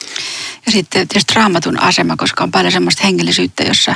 Ja 0.67 0.73
sitten 0.73 1.09
tietysti 1.09 1.35
raamatun 1.35 1.81
asema, 1.81 2.17
koska 2.17 2.45
on 2.45 2.51
paljon 2.51 2.73
semmoista 2.73 3.03
hengellisyyttä, 3.03 3.63
jossa 3.63 3.95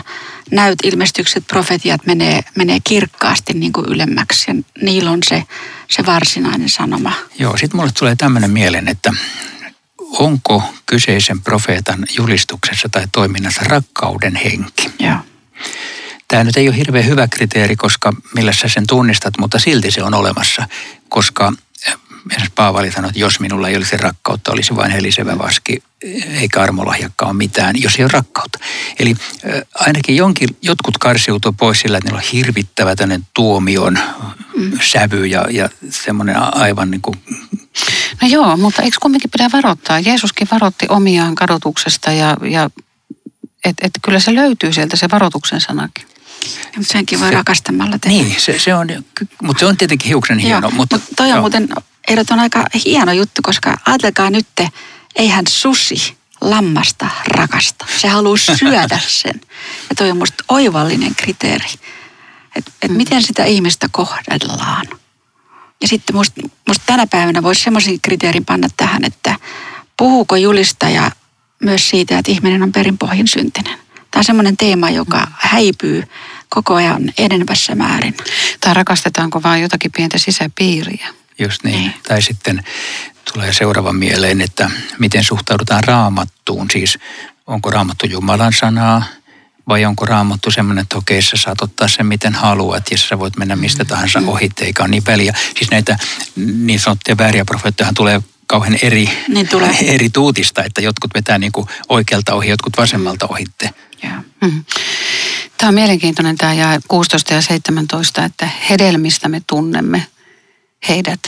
näyt, 0.51 0.79
ilmestykset, 0.85 1.47
profetiat 1.47 2.07
menee, 2.07 2.41
menee 2.57 2.79
kirkkaasti 2.85 3.53
niin 3.53 3.73
kuin 3.73 3.87
ylemmäksi. 3.87 4.51
Ja 4.51 4.55
niillä 4.83 5.11
on 5.11 5.19
se, 5.29 5.43
se 5.91 6.07
varsinainen 6.07 6.69
sanoma. 6.69 7.13
Joo, 7.39 7.57
sitten 7.57 7.77
mulle 7.77 7.91
tulee 7.99 8.17
tämmöinen 8.17 8.51
mieleen, 8.51 8.89
että 8.89 9.13
onko 10.13 10.63
kyseisen 10.87 11.41
profeetan 11.41 12.07
julistuksessa 12.17 12.89
tai 12.89 13.05
toiminnassa 13.13 13.63
rakkauden 13.65 14.37
henki? 14.37 14.91
Joo. 14.99 15.17
Tämä 16.29 16.45
nyt 16.45 16.57
ei 16.57 16.69
ole 16.69 16.77
hirveän 16.77 17.07
hyvä 17.07 17.29
kriteeri, 17.29 17.77
koska 17.77 18.13
millä 18.35 18.53
sä 18.53 18.69
sen 18.69 18.87
tunnistat, 18.87 19.39
mutta 19.39 19.59
silti 19.59 19.91
se 19.91 20.03
on 20.03 20.15
olemassa, 20.15 20.69
koska 21.09 21.53
esimerkiksi 22.31 22.53
Paavali 22.55 22.93
sanoi, 22.93 23.09
että 23.09 23.21
jos 23.21 23.41
minulla 23.41 23.69
ei 23.69 23.77
olisi 23.77 23.97
rakkautta, 23.97 24.53
olisi 24.53 24.77
vain 24.77 24.91
helisevä 24.91 25.39
vaski, 25.39 25.83
eikä 26.41 26.61
armolahjakkaan 26.61 27.37
mitään, 27.37 27.83
jos 27.83 27.97
ei 27.97 28.05
ole 28.05 28.11
rakkautta. 28.13 28.59
Eli 28.99 29.15
äh, 29.55 29.63
ainakin 29.75 30.17
jonkin, 30.17 30.49
jotkut 30.63 30.99
karsiutuu 30.99 31.53
pois 31.53 31.81
sillä, 31.81 31.99
että 31.99 32.09
niillä 32.09 32.19
on 32.19 32.31
hirvittävä 32.33 32.95
tuomion 33.35 33.99
mm. 34.57 34.79
sävy 34.83 35.27
ja, 35.27 35.45
ja 35.51 35.69
semmoinen 35.91 36.37
aivan 36.55 36.91
niin 36.91 37.03
kuin 37.03 37.19
No 38.23 38.29
joo, 38.29 38.57
mutta 38.57 38.83
eikö 38.83 38.97
kumminkin 39.03 39.31
pidä 39.31 39.51
varoittaa? 39.53 40.01
Jeesuskin 40.01 40.49
varoitti 40.51 40.87
omiaan 40.89 41.35
kadotuksesta 41.35 42.13
ja, 42.13 42.37
ja 42.51 42.71
että 43.65 43.87
et 43.87 43.93
kyllä 44.03 44.21
se 44.21 44.35
löytyy 44.35 44.73
sieltä 44.73 44.97
se 44.97 45.09
varoituksen 45.13 45.61
sanakin. 45.61 46.07
Mutta 46.77 46.93
senkin 46.93 47.21
voi 47.21 47.29
se, 47.29 47.35
rakastamalla 47.35 47.99
tehdä. 47.99 48.17
Niin, 48.17 48.41
se, 48.41 48.59
se 48.59 48.75
on, 48.75 48.89
mutta 49.43 49.61
se 49.61 49.67
on 49.67 49.77
tietenkin 49.77 50.09
hiuksen 50.09 50.39
hieno. 50.39 50.61
Joo, 50.61 50.71
mutta, 50.71 50.97
mutta 50.97 51.15
toi 51.17 51.27
on 51.27 51.31
joo. 51.31 51.41
muuten, 51.41 51.69
ehdot 52.09 52.31
on 52.31 52.41
aika 52.41 52.67
hieno 52.85 53.13
juttu, 53.13 53.43
koska 53.43 53.79
ajatelkaa 53.87 54.31
nyt, 54.31 54.47
eihän 55.17 55.45
susi 55.49 56.17
lammasta 56.41 57.11
rakasta. 57.27 57.87
Se 58.01 58.09
haluaa 58.09 58.37
syödä 58.59 59.01
sen. 59.23 59.41
Ja 59.91 59.97
toi 59.97 60.11
on 60.11 60.19
musta 60.19 60.45
oivallinen 60.49 61.15
kriteeri, 61.15 61.69
että 62.57 62.73
et 62.83 62.91
mm. 62.91 62.97
miten 62.97 63.23
sitä 63.23 63.45
ihmistä 63.45 63.87
kohdellaan. 63.91 64.87
Ja 65.81 65.89
sitten 65.89 66.17
musta, 66.17 66.41
musta 66.69 66.85
tänä 66.87 67.07
päivänä 67.07 67.43
voisi 67.43 67.63
semmoisen 67.63 68.01
kriteerin 68.01 68.45
panna 68.45 68.69
tähän, 68.77 69.05
että 69.05 69.37
puhuuko 69.97 70.37
julistaja 70.37 71.11
myös 71.63 71.89
siitä, 71.89 72.19
että 72.19 72.33
ihminen 72.33 72.63
on 72.63 72.73
perinpohjin 72.73 73.29
syntinen. 73.29 73.79
Tämä 74.19 74.23
on 74.23 74.25
semmoinen 74.25 74.57
teema, 74.57 74.91
joka 74.91 75.19
mm. 75.19 75.33
häipyy 75.39 76.05
koko 76.49 76.75
ajan 76.75 77.13
enenevässä 77.19 77.75
määrin. 77.75 78.17
Tai 78.61 78.75
rakastetaanko 78.75 79.43
vain 79.43 79.63
jotakin 79.63 79.93
pientä 79.93 80.19
sisäpiiriä? 80.19 81.09
Just 81.39 81.65
niin. 81.65 81.81
niin. 81.81 81.95
Tai 82.09 82.23
sitten 82.23 82.65
tulee 83.33 83.53
seuraava 83.53 83.93
mieleen, 83.93 84.41
että 84.41 84.71
miten 84.99 85.25
suhtaudutaan 85.25 85.85
raamattuun. 85.85 86.67
Siis 86.73 86.99
onko 87.47 87.71
raamattu 87.71 88.07
Jumalan 88.07 88.53
sanaa 88.53 89.05
vai 89.69 89.85
onko 89.85 90.07
raamattu 90.07 90.51
semmoinen, 90.51 90.83
että 90.83 90.99
okei, 90.99 91.23
sä 91.23 91.37
saat 91.37 91.63
ottaa 91.63 91.89
sen 91.89 92.07
miten 92.07 92.35
haluat 92.35 92.91
ja 92.91 92.99
sä 92.99 93.19
voit 93.19 93.37
mennä 93.37 93.57
mistä 93.57 93.85
tahansa 93.85 94.21
mm. 94.21 94.29
ohitte, 94.29 94.65
eikä 94.65 94.83
ole 94.83 94.91
niin 94.91 95.07
väliä. 95.07 95.35
Siis 95.59 95.71
näitä 95.71 95.99
niin 96.37 96.81
sanottuja 96.81 97.19
vääriä 97.19 97.45
profeettoja 97.45 97.93
tulee 97.95 98.23
kauhean 98.49 98.79
eri, 98.83 99.11
niin 99.29 99.49
tulee. 99.49 99.77
eri 99.95 100.11
tuutista, 100.11 100.65
että 100.65 100.81
jotkut 100.81 101.11
vetää 101.15 101.39
niin 101.39 101.53
kuin 101.53 101.67
oikealta 101.89 102.35
ohi, 102.35 102.49
jotkut 102.49 102.73
vasemmalta 102.79 103.27
ohitte. 103.27 103.71
Yeah. 104.05 104.25
Mm. 104.41 104.65
Tämä 105.59 105.69
on 105.69 105.75
mielenkiintoinen 105.75 106.37
tämä 106.37 106.55
ja 106.55 106.81
16 106.89 107.35
ja 107.35 107.43
17, 107.43 108.25
että 108.25 108.49
hedelmistä 108.71 109.29
me 109.29 109.43
tunnemme 109.47 110.07
heidät. 110.89 111.21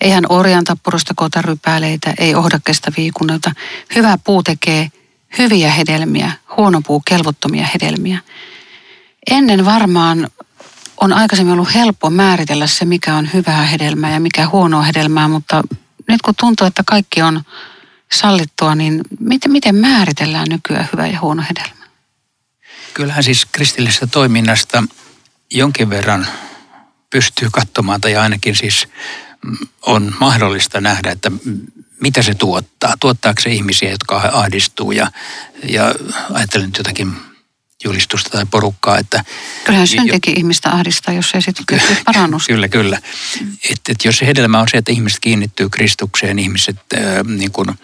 Eihän 0.00 0.24
orjan 0.28 0.64
tappurusta 0.64 1.14
koota 1.16 1.42
rypäleitä, 1.42 2.14
ei 2.18 2.34
ohdakkeesta 2.34 2.92
viikunnelta. 2.96 3.52
Hyvä 3.94 4.18
puu 4.24 4.42
tekee 4.42 4.90
hyviä 5.38 5.70
hedelmiä, 5.70 6.32
huono 6.56 6.80
puu 6.86 7.00
kelvottomia 7.00 7.66
hedelmiä. 7.74 8.18
Ennen 9.30 9.64
varmaan 9.64 10.28
on 11.00 11.12
aikaisemmin 11.12 11.54
ollut 11.54 11.74
helppo 11.74 12.10
määritellä 12.10 12.66
se, 12.66 12.84
mikä 12.84 13.14
on 13.14 13.30
hyvää 13.34 13.64
hedelmää 13.64 14.10
ja 14.10 14.20
mikä 14.20 14.48
huonoa 14.48 14.82
hedelmää, 14.82 15.28
mutta 15.28 15.62
nyt 16.10 16.22
kun 16.22 16.34
tuntuu, 16.40 16.66
että 16.66 16.82
kaikki 16.86 17.22
on 17.22 17.42
sallittua, 18.12 18.74
niin 18.74 19.00
miten, 19.20 19.52
miten 19.52 19.74
määritellään 19.74 20.46
nykyään 20.48 20.88
hyvä 20.92 21.06
ja 21.06 21.20
huono 21.20 21.42
hedelmä? 21.42 21.84
Kyllähän 22.94 23.24
siis 23.24 23.46
kristillisestä 23.52 24.06
toiminnasta 24.06 24.84
jonkin 25.50 25.90
verran 25.90 26.26
pystyy 27.10 27.48
katsomaan, 27.52 28.00
tai 28.00 28.16
ainakin 28.16 28.56
siis 28.56 28.88
on 29.82 30.14
mahdollista 30.20 30.80
nähdä, 30.80 31.10
että 31.10 31.30
mitä 32.00 32.22
se 32.22 32.34
tuottaa. 32.34 32.94
Tuottaako 33.00 33.40
se 33.40 33.50
ihmisiä, 33.50 33.90
jotka 33.90 34.16
ahdistuu 34.32 34.92
ja, 34.92 35.10
ja 35.68 35.94
ajattelen 36.32 36.66
nyt 36.66 36.78
jotakin 36.78 37.29
julistusta 37.84 38.30
tai 38.30 38.46
porukkaa. 38.50 38.98
Että 38.98 39.24
Kyllähän 39.64 39.86
syntikin 39.86 40.32
jo, 40.32 40.38
ihmistä 40.38 40.70
ahdistaa, 40.70 41.14
jos 41.14 41.34
ei 41.34 41.42
sitten 41.42 41.66
ky- 41.66 41.80
parannusta. 42.04 42.52
Kyllä, 42.52 42.68
kyllä. 42.68 42.98
Et, 43.70 43.80
et 43.88 44.04
jos 44.04 44.18
se 44.18 44.26
hedelmä 44.26 44.60
on 44.60 44.68
se, 44.68 44.76
että 44.76 44.92
ihmiset 44.92 45.20
kiinnittyy 45.20 45.68
Kristukseen, 45.68 46.38
ihmiset 46.38 46.76
äh, 46.94 47.02
niin 47.24 47.52
kun, 47.52 47.74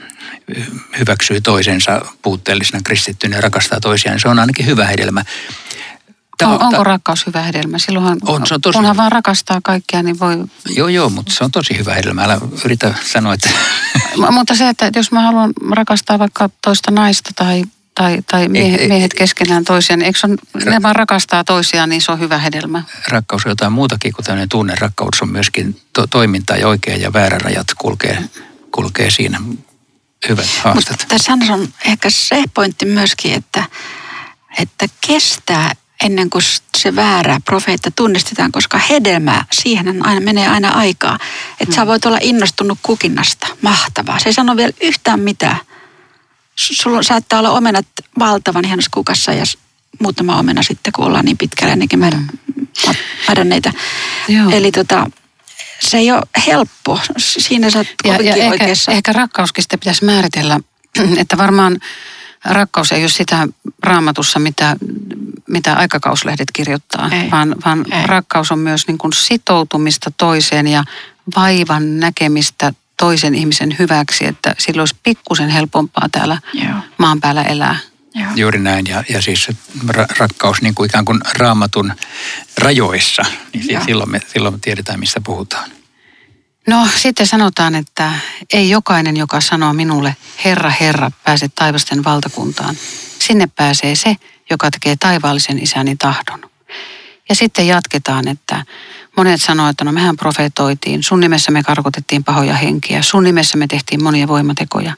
hyväksyy 0.99 1.41
toisensa 1.41 2.01
puutteellisena 2.23 2.83
kristittyinä 2.85 3.37
ja 3.37 3.41
rakastaa 3.41 3.81
toisiaan, 3.81 4.15
niin 4.15 4.23
se 4.23 4.29
on 4.29 4.39
ainakin 4.39 4.67
hyvä 4.67 4.87
hedelmä. 4.87 5.25
Tämä, 6.39 6.53
on, 6.53 6.63
onko 6.63 6.77
ta- 6.77 6.85
rakkaus 6.85 7.27
hyvä 7.27 7.43
hedelmä? 7.43 7.79
Silloinhan, 7.79 8.19
on, 8.23 8.47
se 8.47 8.55
on 8.55 8.61
tosi 8.61 8.77
kunhan 8.77 8.97
vaan 8.97 9.13
rakastaa 9.13 9.61
kaikkia, 9.65 10.03
niin 10.03 10.19
voi... 10.19 10.45
Joo, 10.77 10.89
joo, 10.89 11.09
mutta 11.09 11.33
se 11.33 11.45
on 11.45 11.51
tosi 11.51 11.79
hyvä 11.79 11.95
hedelmä. 11.95 12.23
Älä 12.23 12.39
yritä 12.65 12.95
sanoa, 13.05 13.35
että... 13.35 13.51
mutta 14.31 14.55
se, 14.55 14.69
että 14.69 14.91
jos 14.97 15.13
mä 15.13 15.23
haluan 15.23 15.53
rakastaa 15.71 16.19
vaikka 16.19 16.51
toista 16.63 16.91
naista 16.91 17.31
tai, 17.37 17.63
tai, 17.97 18.19
tai 18.31 18.49
miehet, 18.49 18.81
ei, 18.81 18.89
miehet 18.89 19.15
keskenään 19.15 19.65
toisiaan, 19.65 20.03
eikö 20.03 20.19
on, 20.25 20.37
ra- 20.59 20.71
ne 20.71 20.83
vaan 20.83 20.97
rakastaa 20.97 21.45
toisiaan, 21.45 21.89
niin 21.89 22.03
se 22.03 22.13
on 22.13 22.21
hyvä 22.21 22.39
hedelmä? 22.39 22.83
Rakkaus 23.09 23.47
on 23.47 23.51
jotain 23.51 23.73
muutakin 23.73 24.13
kuin 24.13 24.25
tämmöinen 24.25 24.49
tunne. 24.49 24.75
Rakkaus 24.79 25.23
on 25.23 25.29
myöskin 25.29 25.81
to- 25.93 26.07
toiminta 26.07 26.57
ja 26.57 26.69
oikea 26.69 26.97
ja 26.97 27.13
väärä 27.13 27.39
rajat 27.39 27.67
kulkee, 27.79 28.25
kulkee 28.71 29.11
siinä. 29.11 29.41
Hyvät 30.29 30.47
haastat. 30.47 30.91
Mutta 30.91 31.07
tässä 31.09 31.33
on 31.33 31.69
ehkä 31.87 32.11
se 32.11 32.45
pointti 32.55 32.87
myöskin, 32.87 33.35
että, 33.35 33.65
että 34.59 34.87
kestää 35.07 35.73
ennen 36.05 36.31
kuin 36.31 36.43
se 36.77 36.97
väärä 36.97 37.41
profeetta 37.45 37.91
tunnistetaan, 37.91 38.53
koska 38.53 38.79
hedelmää, 38.79 39.45
siihen 39.53 40.07
aina 40.07 40.21
menee 40.21 40.49
aina 40.49 40.69
aikaa. 40.69 41.19
Että 41.61 41.73
mm. 41.73 41.75
sä 41.75 41.87
voit 41.87 42.07
olla 42.07 42.19
innostunut 42.21 42.79
kukinnasta, 42.83 43.47
mahtavaa. 43.63 44.19
Se 44.19 44.29
ei 44.29 44.33
sano 44.33 44.57
vielä 44.57 44.73
yhtään 44.81 45.21
mitään. 45.21 45.59
Sulla 46.59 47.03
saattaa 47.03 47.39
olla 47.39 47.51
omenat 47.51 47.87
valtavan 48.19 48.65
hienossa 48.65 48.91
kukassa 48.95 49.33
ja 49.33 49.45
muutama 50.01 50.39
omena 50.39 50.63
sitten, 50.63 50.93
kun 50.93 51.05
ollaan 51.05 51.25
niin 51.25 51.39
pitkällä 51.39 51.73
ennenkin 51.73 51.99
mm. 52.01 52.29
mädänneitä. 53.29 53.73
Eli 54.53 54.73
tota, 54.73 55.11
se 55.81 55.99
ei 55.99 56.13
ole 56.13 56.23
helppo. 56.47 57.01
Siinä 57.19 57.71
sä 57.71 57.79
oot 57.79 57.87
ja, 58.05 58.23
ja 58.23 58.35
ehkä, 58.35 58.51
oikeassa. 58.51 58.93
ehkä 58.93 59.13
rakkauskin 59.13 59.63
sitten 59.63 59.79
pitäisi 59.79 60.05
määritellä, 60.05 60.61
että 61.21 61.39
varmaan 61.39 61.79
rakkaus 62.45 62.93
ei 62.93 63.03
ole 63.03 63.09
sitä 63.09 63.49
raamatussa, 63.83 64.39
mitä 64.39 64.77
mitä 65.49 65.75
aikakauslehdet 65.75 66.49
kirjoittaa, 66.53 67.11
ei. 67.13 67.31
vaan, 67.31 67.57
vaan 67.65 67.93
ei. 67.93 68.07
rakkaus 68.07 68.53
on 68.53 68.59
myös 68.59 68.87
niin 68.87 68.99
kuin 68.99 69.13
sitoutumista 69.13 70.11
toiseen 70.17 70.67
ja 70.67 70.85
vaivan 71.37 72.01
näkemistä 72.01 72.73
toisen 72.99 73.35
ihmisen 73.35 73.77
hyväksi, 73.79 74.27
että 74.27 74.55
silloin 74.59 74.81
olisi 74.83 74.97
pikkusen 75.03 75.49
helpompaa 75.49 76.09
täällä 76.13 76.39
Joo. 76.55 76.75
maan 76.99 77.21
päällä 77.21 77.43
elää. 77.43 77.79
Joo. 78.15 78.31
Juuri 78.37 78.59
näin, 78.59 78.87
ja, 78.87 79.05
ja 79.09 79.23
siis 79.23 79.49
ra- 79.89 80.17
rakkaus 80.19 80.63
niin 80.63 80.75
kuin 80.75 80.87
ikään 80.87 81.05
kuin 81.05 81.21
raamatun 81.39 81.93
rajoissa, 82.59 83.23
niin 83.53 83.83
silloin 83.87 84.11
me, 84.11 84.21
silloin 84.33 84.55
me 84.55 84.59
tiedetään, 84.63 85.01
mistä 85.01 85.21
puhutaan. 85.21 85.71
No 86.69 86.89
sitten 86.97 87.27
sanotaan, 87.27 87.75
että 87.75 88.13
ei 88.53 88.71
jokainen, 88.71 89.17
joka 89.17 89.41
sanoo 89.41 89.73
minulle, 89.73 90.17
Herra, 90.45 90.73
Herra, 90.81 91.11
pääse 91.25 91.49
taivasten 91.49 92.05
valtakuntaan. 92.05 92.77
Sinne 93.19 93.47
pääsee 93.47 93.95
se, 93.95 94.17
joka 94.51 94.71
tekee 94.71 94.97
taivaallisen 94.97 95.63
isäni 95.63 95.97
tahdon. 95.97 96.51
Ja 97.29 97.35
sitten 97.35 97.67
jatketaan, 97.67 98.29
että 98.29 98.65
monet 99.17 99.43
sanoivat, 99.43 99.71
että 99.71 99.85
no 99.85 99.93
mehän 99.93 100.17
profetoitiin, 100.17 101.03
sun 101.03 101.21
nimessä 101.21 101.51
me 101.51 101.63
karkotettiin 101.63 102.25
pahoja 102.25 102.55
henkiä, 102.55 103.03
sun 103.03 103.25
nimessä 103.25 103.59
me 103.59 103.67
tehtiin 103.67 104.03
monia 104.03 104.29
voimatekoja. 104.29 104.95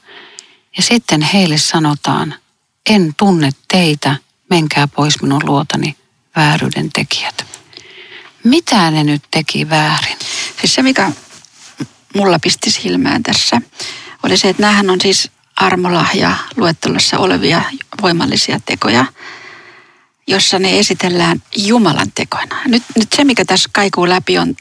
Ja 0.77 0.83
sitten 0.83 1.21
heille 1.21 1.57
sanotaan, 1.57 2.35
en 2.89 3.13
tunne 3.17 3.49
teitä, 3.67 4.15
menkää 4.49 4.87
pois 4.87 5.21
minun 5.21 5.41
luotani, 5.45 5.95
vääryyden 6.35 6.89
tekijät. 6.93 7.45
Mitä 8.43 8.91
ne 8.91 9.03
nyt 9.03 9.23
teki 9.31 9.69
väärin? 9.69 10.17
Siis 10.59 10.75
se, 10.75 10.81
mikä 10.81 11.11
mulla 12.15 12.39
pisti 12.39 12.71
silmään 12.71 13.23
tässä, 13.23 13.61
oli 14.23 14.37
se, 14.37 14.49
että 14.49 14.63
näähän 14.63 14.89
on 14.89 15.01
siis 15.01 15.31
armolahja 15.55 16.35
luettelossa 16.55 17.17
olevia 17.17 17.61
voimallisia 18.01 18.59
tekoja– 18.65 19.05
jossa 20.29 20.59
ne 20.59 20.79
esitellään 20.79 21.41
Jumalan 21.57 22.11
tekoina. 22.15 22.55
Nyt, 22.65 22.83
nyt 22.95 23.07
se, 23.15 23.23
mikä 23.23 23.45
tässä 23.45 23.69
kaikuu 23.73 24.09
läpi 24.09 24.37
on, 24.37 24.55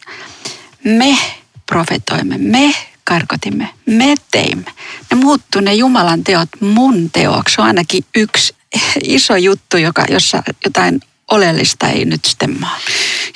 me 0.84 1.18
profetoimme, 1.66 2.38
me 2.38 2.74
karkotimme, 3.04 3.68
me 3.86 4.14
teimme. 4.30 4.72
Ne 5.10 5.16
muuttuu 5.16 5.60
ne 5.60 5.74
Jumalan 5.74 6.24
teot 6.24 6.48
mun 6.60 7.10
teoksi. 7.10 7.54
Se 7.54 7.60
on 7.60 7.66
ainakin 7.66 8.04
yksi 8.16 8.54
iso 9.02 9.36
juttu, 9.36 9.76
joka, 9.76 10.04
jossa 10.08 10.42
jotain 10.64 11.00
oleellista 11.30 11.88
ei 11.88 12.04
nyt 12.04 12.24
sitten 12.24 12.60
maa. 12.60 12.78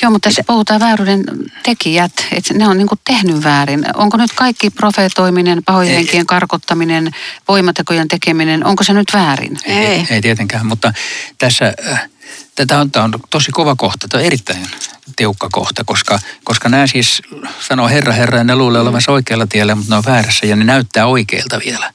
Joo, 0.02 0.10
mutta 0.10 0.28
tässä 0.28 0.44
puhutaan 0.46 0.80
vääryyden 0.80 1.24
tekijät, 1.62 2.12
että 2.32 2.54
ne 2.54 2.68
on 2.68 2.78
niin 2.78 2.88
tehnyt 3.04 3.44
väärin. 3.44 3.84
Onko 3.94 4.16
nyt 4.16 4.32
kaikki 4.32 4.70
profeetoiminen, 4.70 5.62
pahojen 5.64 5.94
henkien 5.94 6.26
karkottaminen, 6.26 7.10
voimatekojen 7.48 8.08
tekeminen, 8.08 8.66
onko 8.66 8.84
se 8.84 8.92
nyt 8.92 9.08
väärin? 9.12 9.58
Ei, 9.64 9.76
ei, 9.76 10.06
ei 10.10 10.20
tietenkään, 10.20 10.66
mutta 10.66 10.92
tässä 11.38 11.74
äh, 11.90 12.08
Tämä 12.54 12.80
on, 12.80 12.90
tämä 12.90 13.04
on 13.04 13.12
tosi 13.30 13.52
kova 13.52 13.76
kohta, 13.76 14.08
tämä 14.08 14.20
on 14.20 14.26
erittäin 14.26 14.66
tiukka 15.16 15.48
kohta, 15.52 15.84
koska, 15.84 16.18
koska 16.44 16.68
nämä 16.68 16.86
siis 16.86 17.22
sanoo 17.60 17.88
Herra, 17.88 18.12
Herra 18.12 18.38
ja 18.38 18.44
ne 18.44 18.56
luulee 18.56 18.80
olevansa 18.80 19.12
oikealla 19.12 19.46
tiellä, 19.46 19.74
mutta 19.74 19.92
ne 19.92 19.96
on 19.96 20.04
väärässä 20.06 20.46
ja 20.46 20.56
ne 20.56 20.64
näyttää 20.64 21.06
oikeilta 21.06 21.60
vielä. 21.64 21.92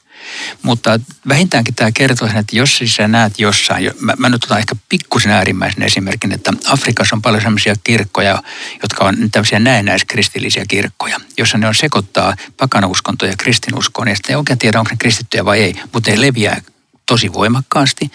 Mutta 0.62 1.00
vähintäänkin 1.28 1.74
tämä 1.74 1.92
kertoo 1.92 2.28
sen, 2.28 2.36
että 2.36 2.56
jos 2.56 2.76
siis 2.76 2.96
sä 2.96 3.08
näet 3.08 3.38
jossain, 3.38 3.90
mä, 4.00 4.14
mä 4.18 4.28
nyt 4.28 4.44
otan 4.44 4.58
ehkä 4.58 4.76
pikkusen 4.88 5.32
äärimmäisen 5.32 5.82
esimerkin, 5.82 6.32
että 6.32 6.52
Afrikassa 6.66 7.16
on 7.16 7.22
paljon 7.22 7.42
sellaisia 7.42 7.74
kirkkoja, 7.84 8.42
jotka 8.82 9.04
on 9.04 9.16
tämmöisiä 9.32 9.58
näennäiskristillisiä 9.58 10.64
kirkkoja, 10.68 11.20
jossa 11.38 11.58
ne 11.58 11.68
on 11.68 11.74
sekoittaa 11.74 12.36
pakanauskontoja 12.56 13.32
ja 13.32 13.36
kristinuskoon, 13.36 14.08
ja 14.08 14.14
sitten 14.16 14.32
ei 14.32 14.36
oikein 14.36 14.58
tiedä, 14.58 14.78
onko 14.78 14.90
ne 14.90 14.96
kristittyjä 14.96 15.44
vai 15.44 15.60
ei, 15.60 15.74
mutta 15.92 16.10
ne 16.10 16.20
leviää 16.20 16.60
tosi 17.08 17.32
voimakkaasti, 17.32 18.10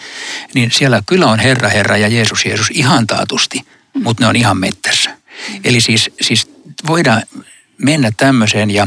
niin 0.54 0.70
siellä 0.70 1.02
kyllä 1.06 1.26
on 1.26 1.38
Herra, 1.38 1.68
Herra 1.68 1.96
ja 1.96 2.08
Jeesus, 2.08 2.44
Jeesus 2.44 2.70
ihan 2.70 3.06
taatusti, 3.06 3.66
mutta 3.94 4.22
ne 4.22 4.26
on 4.26 4.36
ihan 4.36 4.58
mettässä. 4.58 5.16
Eli 5.64 5.80
siis, 5.80 6.10
siis 6.20 6.50
voidaan 6.86 7.22
mennä 7.78 8.10
tämmöiseen 8.16 8.70
ja, 8.70 8.86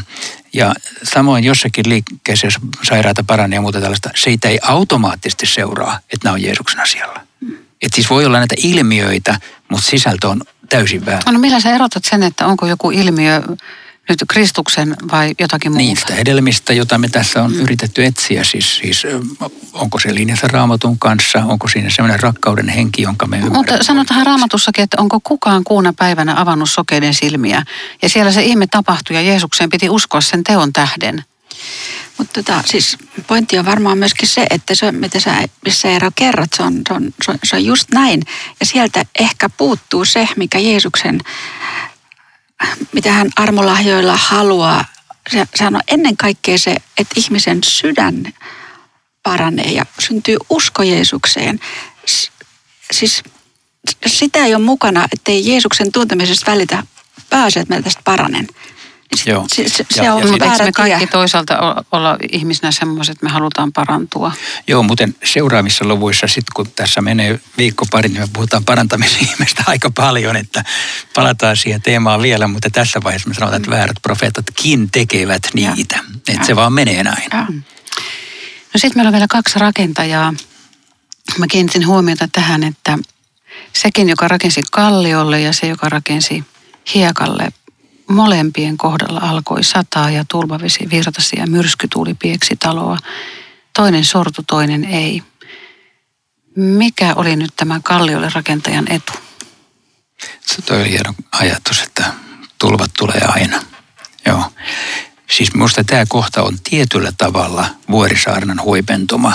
ja 0.54 0.76
samoin 1.04 1.43
jossakin 1.43 1.89
liikkeessä, 1.89 2.48
jos 2.48 2.58
sairaata 2.84 3.24
paranee 3.28 3.58
ja 3.58 3.62
muuta 3.62 3.82
tällaista, 3.82 4.10
siitä 4.15 4.50
ei 4.50 4.60
automaattisesti 4.62 5.46
seuraa, 5.46 6.00
että 6.13 6.28
nämä 6.28 6.34
on 6.34 6.43
Jeesuksen 6.43 6.80
asialla. 6.80 7.20
Et 7.82 7.93
siis 7.96 8.10
voi 8.10 8.26
olla 8.26 8.38
näitä 8.38 8.56
ilmiöitä, 8.58 9.39
mutta 9.70 9.89
sisältö 9.89 10.30
on 10.30 10.41
täysin 10.70 11.06
väärä. 11.06 11.32
No 11.32 11.39
millä 11.39 11.60
sä 11.60 11.76
erotat 11.76 12.06
sen, 12.06 12.24
että 12.24 12.46
onko 12.46 12.67
joku 12.67 12.91
ilmiö 12.91 13.41
nyt 14.10 14.24
Kristuksen 14.28 14.96
vai 15.12 15.34
jotakin 15.39 15.72
muuta? 15.72 15.84
Niistä 15.84 16.13
hedelmistä, 16.13 16.74
jota 16.74 16.98
me 16.98 17.10
tässä 17.10 17.43
on 17.43 17.54
mm. 17.54 17.60
yritetty 17.60 18.06
etsiä. 18.06 18.43
Siis, 18.43 18.78
siis 18.78 19.04
onko 19.74 20.00
se 20.00 20.15
linjassa 20.15 20.48
raamatun 20.48 21.00
kanssa, 21.00 21.39
onko 21.46 21.67
siinä 21.67 21.89
sellainen 21.89 22.20
rakkauden 22.20 22.70
henki, 22.70 23.02
jonka 23.02 23.28
me 23.28 23.36
ymmärrämme. 23.36 23.58
Mutta 23.58 23.84
sanotaan 23.84 24.26
raamatussakin, 24.26 24.84
että 24.84 25.02
onko 25.02 25.20
kukaan 25.24 25.63
kuuna 25.63 25.93
päivänä 25.93 26.41
avannut 26.41 26.70
sokeiden 26.70 27.13
silmiä. 27.13 27.63
Ja 28.02 28.10
siellä 28.10 28.32
se 28.32 28.43
ihme 28.43 28.67
tapahtui 28.67 29.15
ja 29.15 29.22
Jeesukseen 29.22 29.70
piti 29.70 29.89
uskoa 29.89 30.22
sen 30.22 30.43
teon 30.43 30.74
tähden. 30.74 31.24
Mutta 32.17 32.43
tota, 32.43 32.63
siis 32.65 32.98
pointti 33.28 33.60
on 33.60 33.65
varmaan 33.65 33.98
myöskin 33.98 34.28
se, 34.28 34.48
että 34.50 34.76
se, 34.76 34.91
mitä 34.91 35.20
sä, 35.20 35.36
missä 35.65 35.89
Eero 35.89 36.12
kerrot, 36.15 36.50
se 36.54 36.63
on, 36.63 36.82
se, 36.88 36.93
on, 37.32 37.39
se 37.43 37.56
on 37.56 37.65
just 37.65 37.89
näin. 37.93 38.22
Ja 38.60 38.65
sieltä 38.65 39.06
ehkä 39.20 39.50
puuttuu 39.50 40.06
se, 40.06 40.28
mikä 40.36 40.60
Jeesuksen 40.60 41.20
mitä 42.93 43.12
hän 43.12 43.30
armolahjoilla 43.36 44.17
haluaa. 44.17 44.86
Se, 45.32 45.48
sehän 45.56 45.76
on 45.76 45.82
ennen 45.88 46.17
kaikkea 46.17 46.58
se, 46.58 46.76
että 46.98 47.13
ihmisen 47.15 47.60
sydän 47.63 48.34
paranee 49.24 49.72
ja 49.72 49.86
syntyy 50.00 50.38
usko 50.50 50.84
Jeesukseen. 50.84 51.60
Siis 52.91 53.24
sitä 54.08 54.46
ei 54.46 54.56
ole 54.56 54.63
mukana, 54.63 55.08
ettei 55.13 55.50
Jeesuksen 55.50 55.91
tuntemisesta 55.91 56.52
välitä 56.52 56.84
pääse, 57.30 57.60
että 57.60 57.76
mä 57.76 57.82
tästä 57.82 58.02
paranen. 58.04 58.48
Joo. 59.26 59.46
Se, 59.48 59.70
se, 59.70 59.86
se 59.91 60.04
ja, 60.04 60.13
on 60.13 60.24
ja 60.24 60.39
väärä 60.39 60.65
me 60.65 60.72
kaikki 60.72 61.08
toisaalta 61.08 61.58
olla 61.91 62.17
ihmisenä 62.32 62.72
semmoiset, 62.72 63.13
että 63.13 63.26
me 63.26 63.32
halutaan 63.32 63.74
parantua. 63.74 64.32
Joo, 64.67 64.84
muuten 64.84 65.15
seuraavissa 65.24 65.86
luvuissa, 65.86 66.28
sitten 66.28 66.52
kun 66.56 66.72
tässä 66.76 67.02
menee 67.02 67.39
viikko 67.58 67.86
pari, 67.91 68.10
niin 68.10 68.22
me 68.22 68.28
puhutaan 68.34 68.65
parantamisen 68.65 69.22
ihmistä 69.30 69.63
aika 69.67 69.91
paljon, 69.96 70.36
että 70.36 70.63
palataan 71.15 71.58
siihen 71.58 71.82
teemaan 71.82 72.22
vielä, 72.22 72.48
mutta 72.48 72.70
tässä 72.70 73.00
vaiheessa 73.04 73.30
me 73.30 73.36
sanotaan, 73.36 73.62
että 73.62 73.72
väärät 73.72 73.98
profeetatkin 74.02 74.91
tekevät 74.91 75.43
niitä. 75.54 75.96
Ja. 75.96 76.04
Että 76.15 76.32
ja. 76.32 76.46
se 76.46 76.56
vaan 76.56 76.74
menee 76.74 77.04
näin. 77.04 77.30
Ja. 77.34 77.46
No 78.74 78.80
sitten 78.80 78.98
meillä 78.98 79.10
on 79.10 79.13
vielä 79.13 79.28
kaksi 79.30 79.60
rakentajaa. 79.60 80.34
Mä 81.38 81.46
kiinnitin 81.48 81.88
huomiota 81.88 82.28
tähän, 82.32 82.63
että 82.63 82.98
sekin, 83.74 84.10
joka 84.10 84.28
rakensi 84.28 84.62
kalliolle 84.72 85.41
ja 85.41 85.54
se, 85.54 85.67
joka 85.67 85.89
rakensi 85.89 86.43
hiekalle, 86.93 87.50
molempien 88.10 88.78
kohdalla 88.78 89.20
alkoi 89.20 89.63
sataa 89.63 90.12
ja 90.12 90.26
tulvavesi 90.32 90.89
virtasi 90.89 91.36
ja 91.39 91.48
myrskytuuli 91.48 92.13
pieksi 92.13 92.56
taloa. 92.56 92.98
Toinen 93.76 94.06
sortu, 94.06 94.43
toinen 94.48 94.84
ei. 94.84 95.24
Mikä 96.56 97.13
oli 97.15 97.36
nyt 97.36 97.54
tämä 97.56 97.80
kalliolle 97.84 98.30
rakentajan 98.34 98.91
etu? 98.91 99.13
Se 100.46 100.62
toi 100.62 100.89
hieno 100.89 101.13
ajatus, 101.32 101.82
että 101.82 102.13
tulvat 102.60 102.91
tulee 102.98 103.22
aina. 103.28 103.63
Joo. 104.26 104.52
Siis 105.30 105.54
minusta 105.54 105.84
tämä 105.84 106.06
kohta 106.10 106.43
on 106.43 106.58
tietyllä 106.70 107.12
tavalla 107.17 107.65
vuorisaarnan 107.91 108.62
huipentuma, 108.62 109.34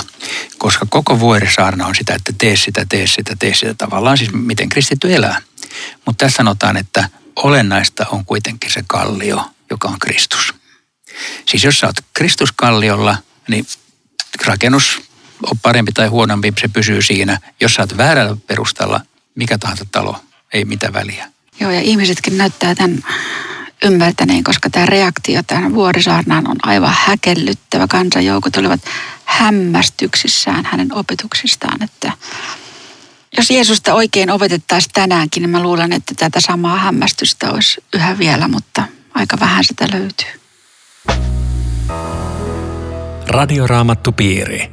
koska 0.57 0.85
koko 0.89 1.19
vuorisaarna 1.19 1.85
on 1.85 1.95
sitä, 1.95 2.15
että 2.15 2.33
tee 2.37 2.55
sitä, 2.55 2.85
tee 2.89 3.07
sitä, 3.07 3.35
tee 3.39 3.53
sitä 3.53 3.73
tavallaan, 3.73 4.17
siis 4.17 4.33
miten 4.33 4.69
kristitty 4.69 5.15
elää. 5.15 5.41
Mutta 6.05 6.25
tässä 6.25 6.37
sanotaan, 6.37 6.77
että 6.77 7.09
olennaista 7.35 8.05
on 8.11 8.25
kuitenkin 8.25 8.71
se 8.71 8.83
kallio, 8.87 9.45
joka 9.69 9.87
on 9.87 9.99
Kristus. 9.99 10.53
Siis 11.45 11.63
jos 11.63 11.79
sä 11.79 11.87
oot 11.87 11.95
Kristuskalliolla, 12.13 13.17
niin 13.47 13.65
rakennus 14.45 15.01
on 15.51 15.59
parempi 15.61 15.91
tai 15.91 16.07
huonompi, 16.07 16.53
se 16.61 16.67
pysyy 16.67 17.01
siinä. 17.01 17.39
Jos 17.61 17.73
sä 17.73 17.81
oot 17.81 17.97
väärällä 17.97 18.37
perustalla, 18.47 19.01
mikä 19.35 19.57
tahansa 19.57 19.85
talo, 19.91 20.19
ei 20.53 20.65
mitään 20.65 20.93
väliä. 20.93 21.31
Joo, 21.59 21.71
ja 21.71 21.81
ihmisetkin 21.81 22.37
näyttää 22.37 22.75
tämän 22.75 23.03
ymmärtäneen, 23.85 24.43
koska 24.43 24.69
tämä 24.69 24.85
reaktio 24.85 25.43
tähän 25.47 25.73
vuorisaarnaan 25.73 26.49
on 26.49 26.57
aivan 26.63 26.95
häkellyttävä. 26.97 27.87
Kansanjoukot 27.87 28.57
olivat 28.57 28.81
hämmästyksissään 29.25 30.65
hänen 30.65 30.93
opetuksistaan, 30.93 31.83
että 31.83 32.11
jos 33.37 33.51
Jeesusta 33.51 33.93
oikein 33.93 34.29
opetettaisiin 34.29 34.93
tänäänkin, 34.93 35.41
niin 35.41 35.49
mä 35.49 35.63
luulen, 35.63 35.93
että 35.93 36.13
tätä 36.17 36.39
samaa 36.41 36.77
hämmästystä 36.77 37.51
olisi 37.51 37.83
yhä 37.93 38.17
vielä, 38.17 38.47
mutta 38.47 38.83
aika 39.13 39.37
vähän 39.39 39.63
sitä 39.63 39.87
löytyy. 39.91 40.43
Radioraamattupiiri. 43.27 44.71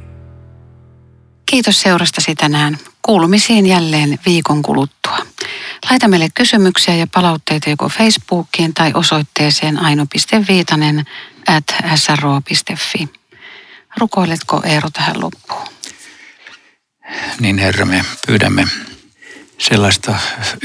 Kiitos 1.45 1.81
seurastasi 1.81 2.35
tänään. 2.35 2.77
Kuulumisiin 3.01 3.65
jälleen 3.65 4.19
viikon 4.25 4.61
kuluttua. 4.61 5.17
Laita 5.89 6.07
meille 6.07 6.27
kysymyksiä 6.33 6.95
ja 6.95 7.07
palautteita 7.07 7.69
joko 7.69 7.89
Facebookiin 7.89 8.73
tai 8.73 8.91
osoitteeseen 8.93 9.79
aino.viitanen 9.79 11.05
at 11.47 11.63
sro.fi. 11.95 13.09
Rukoiletko 13.97 14.61
Eero 14.65 14.89
tähän 14.89 15.21
loppuun? 15.21 15.80
Niin 17.39 17.57
Herra, 17.57 17.85
me 17.85 18.05
pyydämme 18.27 18.67
sellaista 19.57 20.15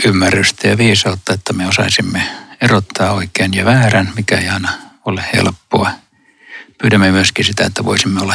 ymmärrystä 0.05 0.69
ja 0.69 0.79
viisautta, 0.79 1.33
että 1.33 1.53
me 1.53 1.67
osaisimme 1.67 2.23
erottaa 2.61 3.13
oikein 3.13 3.55
ja 3.55 3.65
väärän, 3.65 4.13
mikä 4.17 4.39
ei 4.39 4.49
aina 4.49 4.73
ole 5.05 5.25
helppoa. 5.33 5.91
Pyydämme 6.79 7.11
myöskin 7.11 7.45
sitä, 7.45 7.67
että 7.67 7.85
voisimme 7.85 8.21
olla 8.21 8.35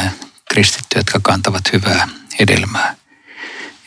kristittyjä, 0.50 1.00
jotka 1.00 1.20
kantavat 1.22 1.72
hyvää 1.72 2.08
hedelmää. 2.40 2.94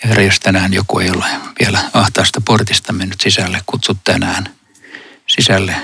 Ja 0.04 0.10
Herra, 0.10 0.24
jos 0.24 0.40
tänään 0.40 0.74
joku 0.74 1.00
ei 1.00 1.10
ole 1.10 1.26
vielä 1.60 1.80
ahtaasta 1.94 2.42
portista 2.42 2.94
mennyt 2.94 3.22
sisälle, 3.22 3.62
kutsut 3.66 3.98
tänään 4.04 4.56
sisälle 5.28 5.76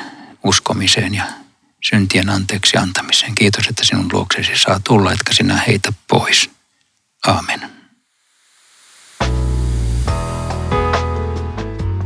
uskomiseen 0.44 1.16
ja 1.16 1.24
syntien 1.84 2.30
anteeksi 2.30 2.78
antamiseen. 2.78 3.36
Kiitos, 3.36 3.68
että 3.68 3.84
sinun 3.84 4.10
luoksesi 4.14 4.52
saa 4.56 4.82
tulla, 4.84 5.14
etkä 5.14 5.34
sinä 5.34 5.62
heitä 5.68 5.94
pois. 6.08 6.50
Aamen. 7.28 7.81